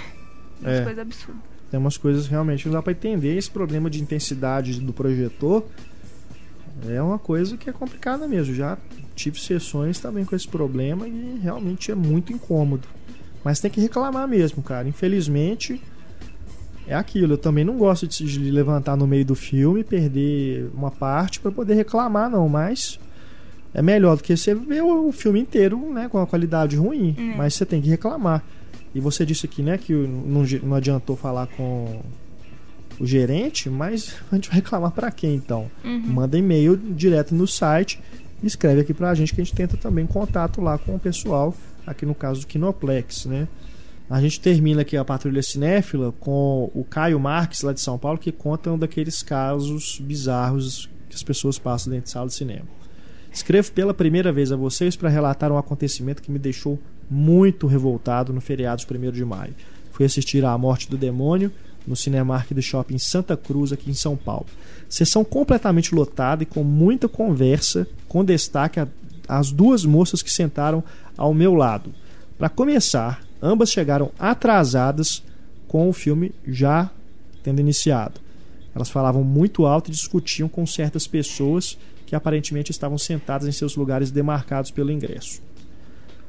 [0.60, 0.82] Umas É.
[0.82, 1.42] coisas absurdas.
[1.70, 3.36] tem umas coisas realmente que não dá pra entender.
[3.38, 5.64] Esse problema de intensidade do projetor
[6.88, 8.54] é uma coisa que é complicada mesmo.
[8.54, 8.76] Já
[9.14, 12.86] tive sessões também com esse problema e realmente é muito incômodo.
[13.44, 14.88] Mas tem que reclamar mesmo, cara.
[14.88, 15.80] Infelizmente,
[16.86, 17.34] é aquilo.
[17.34, 21.74] Eu também não gosto de levantar no meio do filme, perder uma parte para poder
[21.74, 22.48] reclamar, não.
[22.48, 22.98] Mas
[23.72, 27.14] é melhor do que você ver o filme inteiro, né, com uma qualidade ruim.
[27.18, 27.34] Hum.
[27.36, 28.44] Mas você tem que reclamar.
[28.94, 32.00] E você disse aqui, né, que não, não adiantou falar com
[32.98, 35.70] o gerente, mas a gente vai reclamar para quem então?
[35.82, 36.00] Uhum.
[36.00, 37.98] Manda e-mail direto no site
[38.42, 41.54] e escreve aqui pra gente que a gente tenta também contato lá com o pessoal,
[41.86, 43.48] aqui no caso do Kinoplex, né?
[44.08, 48.18] A gente termina aqui a Patrulha Cinéfila com o Caio Marques, lá de São Paulo,
[48.18, 52.66] que conta um daqueles casos bizarros que as pessoas passam dentro de sala de cinema.
[53.32, 56.76] Escrevo pela primeira vez a vocês para relatar um acontecimento que me deixou
[57.08, 59.54] muito revoltado no feriado de 1 de maio.
[59.92, 61.52] Fui assistir à Morte do Demônio
[61.86, 64.46] no Cinemark do Shopping Santa Cruz, aqui em São Paulo.
[64.88, 68.80] Sessão completamente lotada e com muita conversa, com destaque
[69.28, 70.82] às duas moças que sentaram
[71.20, 71.92] ao meu lado.
[72.38, 75.22] Para começar, ambas chegaram atrasadas
[75.68, 76.90] com o filme já
[77.42, 78.18] tendo iniciado.
[78.74, 83.76] Elas falavam muito alto e discutiam com certas pessoas que aparentemente estavam sentadas em seus
[83.76, 85.42] lugares demarcados pelo ingresso.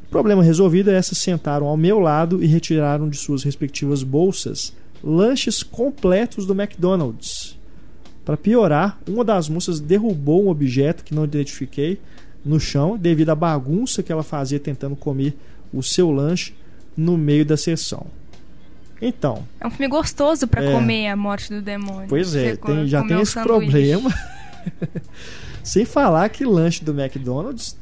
[0.10, 6.46] Problema resolvido, essas sentaram ao meu lado e retiraram de suas respectivas bolsas lanches completos
[6.46, 7.58] do McDonald's.
[8.26, 12.00] Para piorar, uma das moças derrubou um objeto que não identifiquei
[12.44, 15.36] no chão devido à bagunça que ela fazia tentando comer
[15.74, 16.54] o seu lanche
[16.98, 18.06] no meio da sessão.
[19.02, 20.72] Então, É um filme gostoso pra É.
[20.72, 22.08] comer a morte do demônio.
[22.08, 23.72] Pois é, tem- já tem um esse sanduíche.
[23.72, 24.14] problema.
[25.64, 27.78] Sem falar que lanche do McDonald's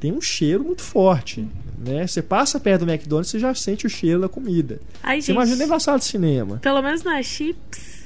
[0.00, 1.46] tem um cheiro muito forte.
[1.78, 2.06] Né?
[2.06, 4.80] Você passa perto do McDonald's, você já sente o cheiro da comida.
[5.02, 6.56] Ai, Você gente, imagina sala de cinema.
[6.58, 7.97] pelo menos não é chips.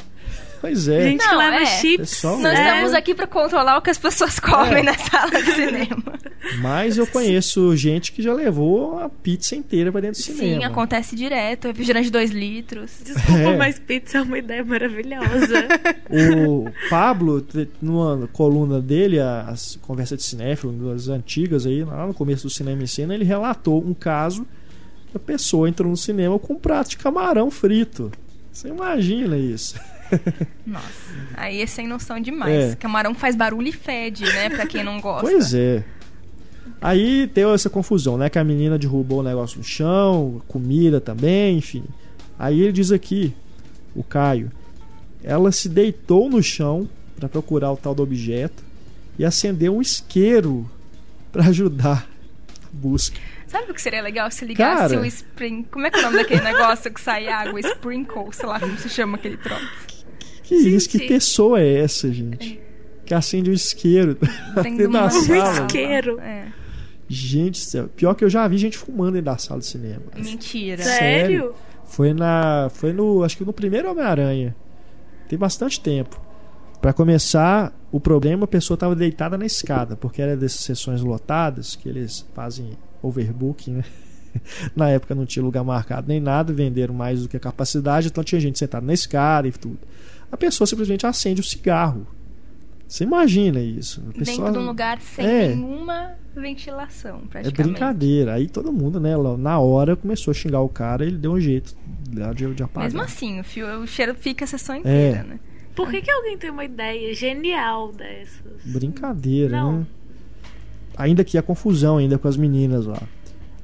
[0.62, 1.10] Pois é.
[1.10, 1.66] Gente Não, leva é.
[1.66, 2.10] chips.
[2.10, 2.62] Pessoal, Nós É.
[2.62, 4.82] estamos aqui pra controlar o que as pessoas comem É.
[4.84, 6.02] na sala de cinema.
[6.60, 10.60] Mas eu conheço gente que já levou a pizza inteira pra dentro do cinema.
[10.60, 11.66] Sim, acontece direto.
[11.66, 12.92] Refrigerante de 2 litros.
[13.04, 13.56] Desculpa, É.
[13.56, 15.66] mas pizza é uma ideia maravilhosa.
[16.48, 17.44] O Pablo,
[17.80, 22.82] numa coluna dele, as conversas de cinéfilo, das antigas aí, lá no começo do cinema
[22.82, 24.46] em cena, ele relatou um caso
[25.10, 28.12] que a pessoa entrou no cinema com um prato de camarão frito.
[28.52, 29.74] Você imagina isso?
[30.66, 32.72] Nossa, aí é sem noção demais.
[32.72, 32.76] É.
[32.76, 34.50] Camarão faz barulho e fede, né?
[34.50, 35.28] Pra quem não gosta.
[35.28, 35.84] Pois é.
[36.80, 38.28] Aí deu essa confusão, né?
[38.28, 41.84] Que a menina derrubou o negócio no chão, comida também, enfim.
[42.38, 43.34] Aí ele diz aqui,
[43.94, 44.50] o Caio,
[45.22, 48.64] ela se deitou no chão para procurar o tal do objeto
[49.18, 50.68] e acendeu um isqueiro
[51.30, 52.08] para ajudar
[52.64, 53.18] a busca.
[53.46, 55.00] Sabe o que seria legal se ligasse Cara.
[55.00, 55.62] o spring...
[55.70, 57.60] Como é que é o nome daquele negócio que sai água?
[57.60, 59.70] Sprinkle, sei lá como se chama aquele troço.
[60.42, 60.88] Que isso?
[60.88, 62.60] Que pessoa é essa, gente?
[63.04, 64.16] Que acende um isqueiro
[64.62, 65.66] dentro da sala.
[65.66, 66.20] isqueiro.
[66.20, 66.46] É.
[67.08, 67.88] Gente, do céu.
[67.88, 70.02] pior que eu já vi gente fumando dentro da sala de cinema.
[70.16, 70.82] Mentira.
[70.82, 71.54] Sério?
[71.84, 72.70] Foi na.
[72.72, 73.22] Foi no.
[73.22, 74.56] Acho que no primeiro Homem-Aranha.
[75.28, 76.20] Tem bastante tempo.
[76.80, 81.76] Para começar, o problema a pessoa estava deitada na escada, porque era dessas sessões lotadas
[81.76, 83.84] que eles fazem overbooking, né?
[84.74, 88.24] Na época não tinha lugar marcado nem nada, venderam mais do que a capacidade, então
[88.24, 89.78] tinha gente sentada na escada e tudo.
[90.32, 92.06] A pessoa simplesmente acende o cigarro.
[92.88, 94.02] Você imagina isso.
[94.10, 94.36] A pessoa...
[94.48, 95.48] Dentro de um lugar sem É.
[95.48, 97.62] nenhuma ventilação, É praticamente.
[97.70, 98.34] brincadeira.
[98.34, 101.74] Aí todo mundo, né, na hora começou a xingar o cara, ele deu um jeito
[102.34, 102.84] de, de apagar.
[102.90, 104.78] Mesmo assim, o, fio, o cheiro fica a sessão É.
[104.78, 105.40] inteira, né?
[105.74, 108.40] Por que, que alguém tem uma ideia genial dessas?
[108.64, 109.78] Brincadeira, Não.
[109.80, 109.86] né?
[110.96, 113.02] Ainda que a confusão ainda com as meninas lá.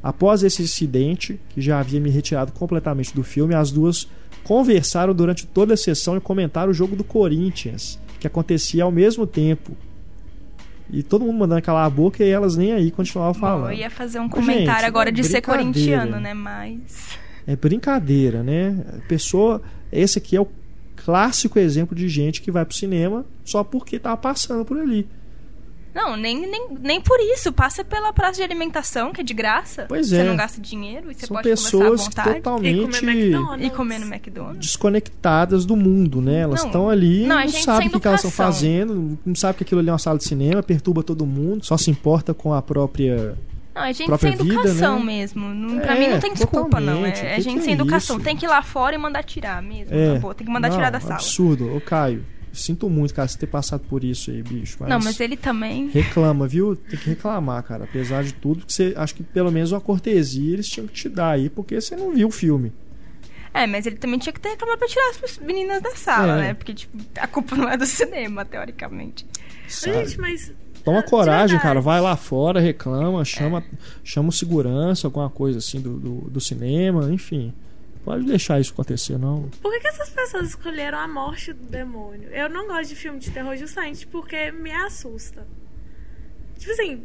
[0.03, 4.09] Após esse incidente, que já havia me retirado completamente do filme, as duas
[4.49, 9.27] conversaram durante toda a sessão e comentaram o jogo do Corinthians, que acontecia ao mesmo
[9.27, 9.77] tempo.
[10.91, 13.73] E todo mundo mandando calar a boca e elas nem aí continuavam falando.
[13.73, 16.33] eu ia fazer um comentário gente, agora de ser corintiano, né?
[16.33, 17.19] Mas.
[17.47, 18.87] É brincadeira, né?
[18.97, 19.61] A pessoa.
[19.93, 20.49] Esse aqui é o
[20.97, 25.07] clássico exemplo de gente que vai pro cinema só porque tava passando por ali.
[25.95, 27.53] Não, nem, nem, nem por isso.
[27.53, 29.87] Passa pela praça de alimentação, que é de graça.
[29.89, 30.25] Pois Você é.
[30.25, 32.31] não gasta dinheiro e você São pode pessoas à vontade.
[32.31, 33.67] E totalmente comer McDonald's.
[33.67, 34.67] E comer no McDonald's.
[34.67, 36.41] desconectadas do mundo, né?
[36.41, 39.57] Elas estão ali, não, não, é sabem o que, que elas estão fazendo, não sabem
[39.59, 42.53] que aquilo ali é uma sala de cinema, perturba todo mundo, só se importa com
[42.53, 43.37] a própria.
[43.75, 45.05] Não, é gente própria sem vida, educação né?
[45.05, 45.55] mesmo.
[45.55, 47.07] Não, É, pra mim não tem desculpa, não.
[47.07, 48.17] É, é gente que sem é educação.
[48.17, 48.25] isso?
[48.25, 49.95] Tem que ir lá fora e mandar tirar mesmo.
[49.95, 50.35] É, acabou.
[50.35, 51.15] Tem que mandar não, tirar da sala.
[51.15, 51.77] Absurdo.
[51.77, 54.79] Ô, Caio, sinto muito, cara, você ter passado por isso aí, bicho.
[54.87, 55.89] Não, mas ele também.
[55.89, 56.77] Reclama, viu?
[56.77, 57.85] Tem que reclamar, cara.
[57.85, 61.09] Apesar de tudo, que você acho que pelo menos uma cortesia eles tinham que te
[61.09, 62.73] dar aí, porque você não viu o filme.
[63.53, 66.37] É, mas ele também tinha que ter reclamado pra tirar as meninas da sala, É.
[66.49, 66.55] né?
[66.55, 69.27] Porque, tipo, a culpa não é do cinema, teoricamente.
[69.67, 70.07] Sabe?
[70.07, 70.53] Gente, mas.
[70.85, 71.81] Toma ah, coragem, cara.
[71.81, 73.65] Vai lá fora, reclama, chama,
[74.05, 77.53] chama o segurança, alguma coisa assim do, do, do cinema, enfim.
[78.05, 79.49] Pode deixar isso acontecer, não.
[79.61, 82.29] Por que, que essas pessoas escolheram a morte do demônio?
[82.31, 85.47] Eu não gosto de filme de terror justamente porque me assusta.
[86.59, 87.05] Tipo assim,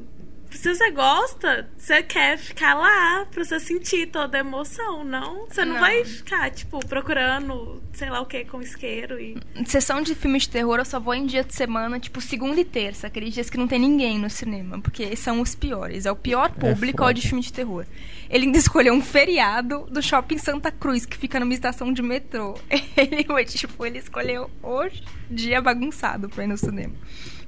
[0.58, 5.46] se você gosta, você quer ficar lá pra você sentir toda a emoção, não?
[5.48, 5.82] Você não, Não.
[5.82, 9.38] vai ficar, tipo, procurando sei lá o que com isqueiro e.
[9.66, 12.66] Sessão de filmes de terror eu só vou em dia de semana, tipo segunda e
[12.66, 16.06] terça, aqueles dias que não tem ninguém no cinema, porque são os piores.
[16.06, 17.14] É o pior público é, o foda.
[17.14, 17.86] de filme de terror.
[18.30, 22.58] Ele ainda escolheu um feriado do Shopping Santa Cruz, que fica numa estação de metrô.
[22.96, 24.88] Ele, foi, tipo, ele escolheu o
[25.30, 26.94] dia bagunçado pra ir no cinema.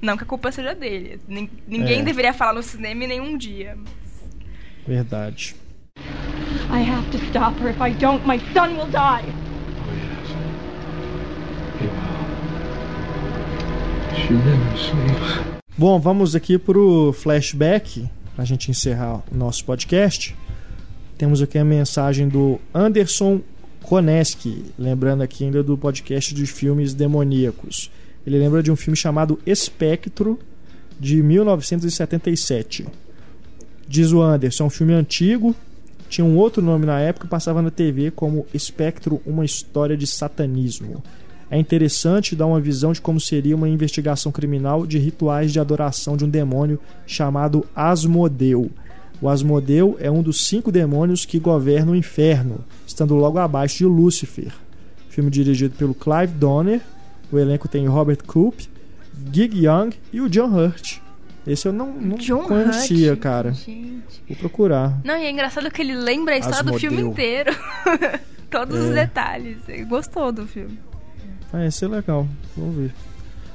[0.06, 1.18] Não que a culpa seja dele.
[1.26, 2.02] Nin- Ninguém É.
[2.04, 3.76] deveria falar no cinema em nenhum dia.
[4.86, 5.56] Verdade.
[6.70, 7.70] I have to stop her.
[7.70, 9.24] If I don't, my son will die.
[9.26, 10.30] Oh, yes.
[11.80, 12.16] He will.
[14.16, 15.56] She never sleeps.
[15.76, 20.36] Bom, vamos aqui pro flashback, pra gente encerrar o nosso podcast.
[21.18, 23.40] Temos aqui a mensagem do Anderson
[23.82, 27.90] Koneski, lembrando aqui ainda do podcast de filmes demoníacos.
[28.26, 30.38] Ele lembra de um filme chamado Espectro,
[30.98, 32.86] de 1977.
[33.88, 35.54] Diz o Anderson, é um filme antigo,
[36.08, 41.02] tinha um outro nome na época, passava na TV como Espectro, uma história de satanismo.
[41.48, 46.16] É interessante dar uma visão de como seria uma investigação criminal de rituais de adoração
[46.16, 48.70] de um demônio chamado Asmodeu.
[49.20, 53.86] O Asmodeu é um dos cinco demônios que governam o inferno, estando logo abaixo de
[53.86, 54.52] Lúcifer.
[55.08, 56.80] Filme dirigido pelo Clive Donner.
[57.32, 58.68] O elenco tem Robert Coop,
[59.32, 60.98] Gig Young e o John Hurt.
[61.46, 63.52] Esse eu não, não John conhecia, Hurt, cara.
[63.52, 64.22] Gente.
[64.28, 65.00] Vou procurar.
[65.04, 67.54] Não, e é engraçado que ele lembra a história do filme inteiro.
[68.50, 69.04] Todos os É.
[69.06, 69.58] detalhes.
[69.68, 70.78] Ele gostou do filme.
[71.52, 72.26] Ah, esse é legal.
[72.56, 72.94] Vamos ver.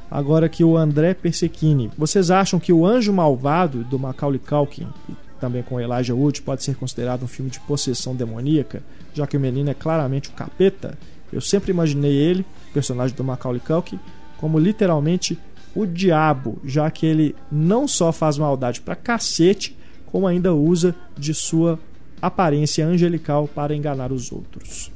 [0.10, 1.90] Agora aqui o André Persechini.
[1.98, 6.64] Vocês acham que o Anjo Malvado do Macaulay Culkin, e também com Elijah Wood, pode
[6.64, 10.98] ser considerado um filme de possessão demoníaca, já que o menino é claramente o capeta?
[11.32, 14.00] Eu sempre imaginei ele, personagem do Macaulay Culkin,
[14.38, 15.38] como literalmente
[15.76, 21.34] o diabo, já que ele não só faz maldade pra cacete, como ainda usa de
[21.34, 21.80] sua
[22.22, 24.92] aparência angelical para enganar os outros.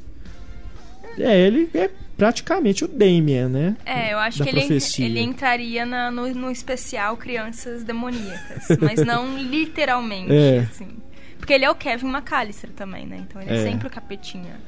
[1.17, 3.77] É, ele é praticamente o Damien, né?
[3.85, 5.05] É, eu acho Da que ele, profecia.
[5.05, 8.67] ele entraria na- no, no especial Crianças Demoníacas.
[8.81, 10.59] mas não literalmente, É.
[10.69, 10.87] assim.
[11.37, 13.23] Porque ele é o Kevin McAllister também, né?
[13.27, 13.63] Então ele é, É.
[13.63, 14.59] sempre o capetinha.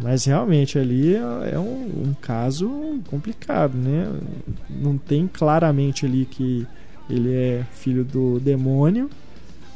[0.00, 4.10] Mas realmente ali é um, um caso complicado, né?
[4.68, 6.66] Não tem claramente ali que
[7.08, 9.08] ele é filho do demônio,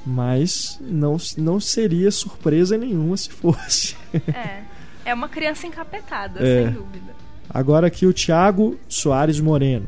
[0.04, 3.96] mas não, não seria surpresa nenhuma se fosse.
[4.34, 4.62] É.
[5.04, 6.64] É uma criança encapetada, É.
[6.64, 7.14] sem dúvida.
[7.48, 9.86] Agora aqui o Thiago Soares Moreno.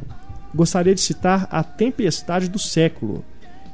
[0.54, 3.24] Gostaria de citar A Tempestade do Século,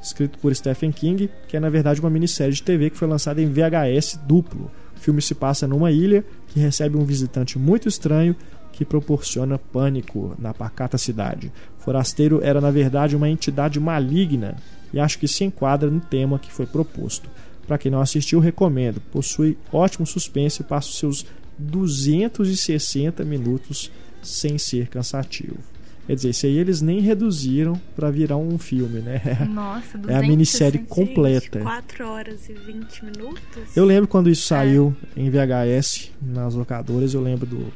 [0.03, 3.43] escrito por Stephen King, que é na verdade uma minissérie de TV que foi lançada
[3.43, 4.71] em VHS duplo.
[4.97, 6.25] O filme se passa numa ilha
[6.55, 8.37] que recebe um visitante muito estranho,
[8.73, 11.53] que proporciona pânico na pacata cidade.
[11.79, 14.57] Forasteiro era, na verdade, uma entidade maligna
[14.93, 17.29] e acho que se enquadra no tema que foi proposto.
[17.67, 19.01] Para quem não assistiu, recomendo.
[19.13, 21.27] Possui ótimo suspense e passa os seus
[21.59, 23.91] 260 minutos
[24.23, 25.74] sem ser cansativo.
[26.07, 29.21] Quer dizer, isso aí eles nem reduziram para virar um filme, né?
[29.51, 31.61] Nossa, É a minissérie completa.
[31.61, 33.77] 4 horas e 20 minutos?
[33.77, 37.73] Eu lembro quando isso saiu em VHS nas locadoras, eu lembro do,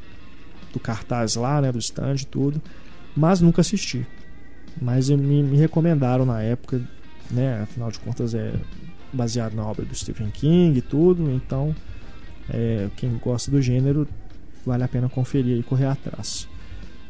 [0.71, 2.61] do cartaz lá, né, do stand e tudo,
[3.15, 4.05] mas nunca assisti.
[4.79, 6.81] Mas me, me recomendaram na época,
[7.31, 8.53] né, afinal de contas é
[9.11, 11.75] baseado na obra do Stephen King e tudo, então
[12.47, 14.07] é, quem gosta do gênero
[14.63, 16.47] vale a pena conferir e correr atrás.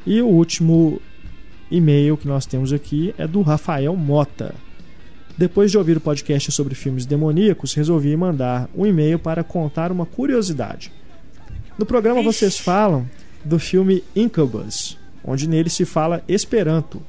[0.06, 1.02] E o último
[1.72, 4.54] e-mail que nós temos aqui é do Rafael Mota.
[5.38, 10.06] Depois de ouvir o podcast sobre filmes demoníacos, resolvi mandar um e-mail para contar uma
[10.06, 10.92] curiosidade.
[11.78, 13.08] No programa vocês falam
[13.46, 17.02] do filme Incubus, onde nele se fala Esperanto.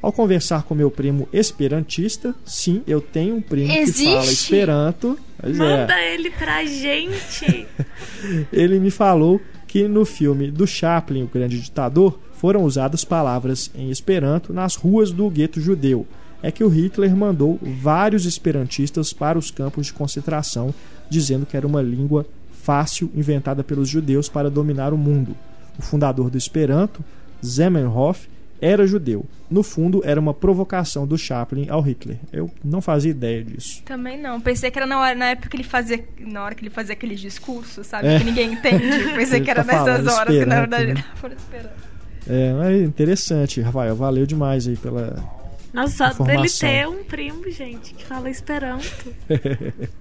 [0.00, 4.12] Ao conversar com meu primo esperantista, sim, eu tenho um primo que Existe?
[4.12, 5.18] fala Esperanto.
[5.42, 5.48] É.
[5.48, 7.66] Manda ele pra gente.
[8.52, 13.90] ele me falou que no filme do Chaplin, O Grande Ditador, foram usadas palavras em
[13.90, 16.06] Esperanto nas ruas do gueto judeu.
[16.40, 20.72] É que o Hitler mandou vários esperantistas para os campos de concentração,
[21.10, 25.36] dizendo que era uma língua fácil inventada pelos judeus para dominar o mundo.
[25.76, 27.04] O fundador do Esperanto,
[27.44, 28.28] Zamenhof,
[28.60, 29.26] era judeu.
[29.50, 32.18] No fundo, era uma provocação do Chaplin ao Hitler.
[32.32, 33.82] Eu não fazia ideia disso.
[33.84, 34.40] Também não.
[34.40, 36.04] Pensei que era na, hora, na época que ele fazia.
[36.20, 38.08] Na hora que ele fazia aqueles discursos, sabe?
[38.08, 38.18] É.
[38.18, 38.84] Que ninguém entende.
[39.16, 40.90] Pensei que era tá nessas falando horas, que na verdade né?
[40.92, 41.87] ele tava esperando.
[42.28, 43.96] É, mas interessante, Rafael.
[43.96, 45.24] Valeu demais aí pela,
[45.72, 49.14] Nossa, só dele ter um primo, gente, que fala Esperanto.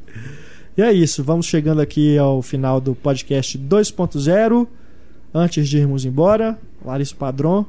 [0.78, 4.68] E é isso, vamos chegando aqui ao final do podcast 2.0.
[5.34, 6.56] Antes de irmos embora,
[6.86, 7.66] Larissa Padron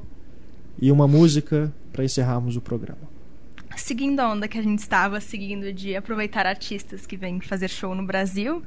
[0.79, 3.01] e uma música para encerrarmos o programa.
[3.79, 7.95] Seguindo a onda que a gente estava seguindo de aproveitar artistas que vêm fazer show
[7.95, 8.63] no Brasil.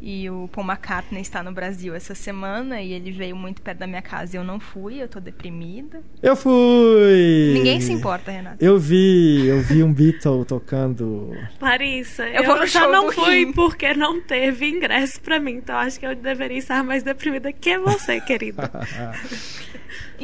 [0.00, 3.86] E o Paul McCartney está no Brasil essa semana e ele veio muito perto da
[3.86, 6.02] minha casa e eu não fui, eu tô deprimida.
[6.22, 7.52] Eu fui!
[7.54, 8.62] Ninguém se importa, Renato.
[8.62, 11.34] Eu vi, eu vi um Beatle tocando.
[11.60, 13.52] Larissa, Eu eu, show não fui Rim.
[13.52, 15.54] porque não teve ingresso pra mim.
[15.54, 18.70] Então acho que eu deveria estar mais deprimida que você, querida.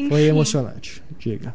[0.08, 1.02] Foi emocionante.
[1.18, 1.54] Diga.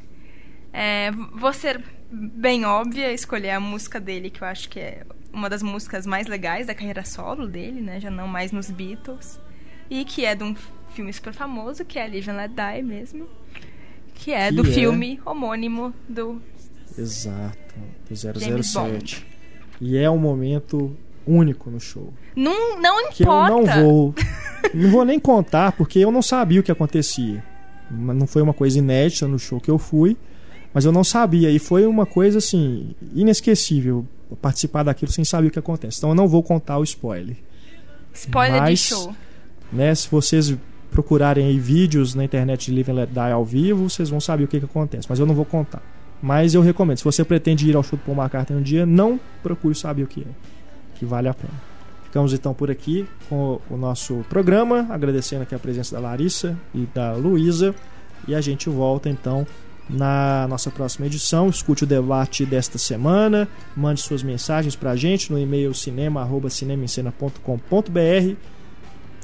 [0.74, 5.03] É, vou ser bem óbvia, escolher a música dele, que eu acho que é
[5.38, 7.99] uma das músicas mais legais da carreira solo dele, né?
[7.99, 9.39] Já não mais nos Beatles.
[9.89, 10.55] E que é de um
[10.89, 13.27] filme super famoso, que é Live and Let Die mesmo.
[14.15, 14.71] Que é Que do é?
[14.71, 16.41] filme homônimo do
[16.97, 17.75] Exato,
[18.09, 19.25] do James 007.
[19.79, 22.11] E é um momento único no show.
[22.35, 23.49] Não, não que eu importa.
[23.75, 24.15] não vou.
[24.73, 27.43] não vou nem contar, porque eu não sabia o que acontecia.
[27.91, 30.17] Não foi uma coisa inédita no show que eu fui,
[30.73, 31.51] mas eu não sabia.
[31.51, 34.05] E foi uma coisa assim, inesquecível
[34.36, 35.97] participar daquilo sem saber o que acontece.
[35.97, 37.38] Então eu não vou contar o spoiler.
[38.13, 39.15] Spoiler Mas- de show.
[39.71, 39.93] Né?
[39.93, 40.55] Se vocês
[40.91, 44.45] procurarem aí vídeos na internet de Live and Let Die ao vivo, vocês vão saber
[44.45, 45.07] o que, que acontece.
[45.09, 45.82] Mas eu não vou contar.
[46.21, 49.19] Mas eu recomendo, se você pretende ir ao show do Paul McCartney um dia, não
[49.43, 50.25] procure saber o que é.
[50.95, 51.53] Que vale a pena.
[52.05, 56.88] Ficamos então por aqui com o nosso programa, agradecendo aqui a presença da Larissa e
[56.93, 57.75] da Luísa.
[58.28, 59.45] E a gente volta então
[59.89, 61.47] na nossa próxima edição.
[61.49, 68.35] Escute o debate desta semana, mande suas mensagens pra gente no e-mail cinema@cinemaencena.com.br.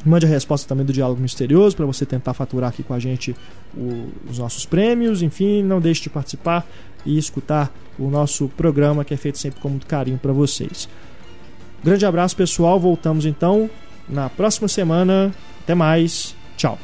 [0.05, 3.33] Mande a resposta também do Diálogo Misterioso para você tentar faturar aqui com a gente
[3.75, 5.21] o- os nossos prêmios.
[5.21, 6.65] Enfim, não deixe de participar
[7.05, 10.89] e escutar o nosso programa que é feito sempre com muito carinho para vocês.
[11.83, 12.79] Grande abraço, pessoal.
[12.79, 13.69] Voltamos então
[14.09, 15.33] na próxima semana.
[15.63, 16.35] Até mais.
[16.57, 16.77] Tchau.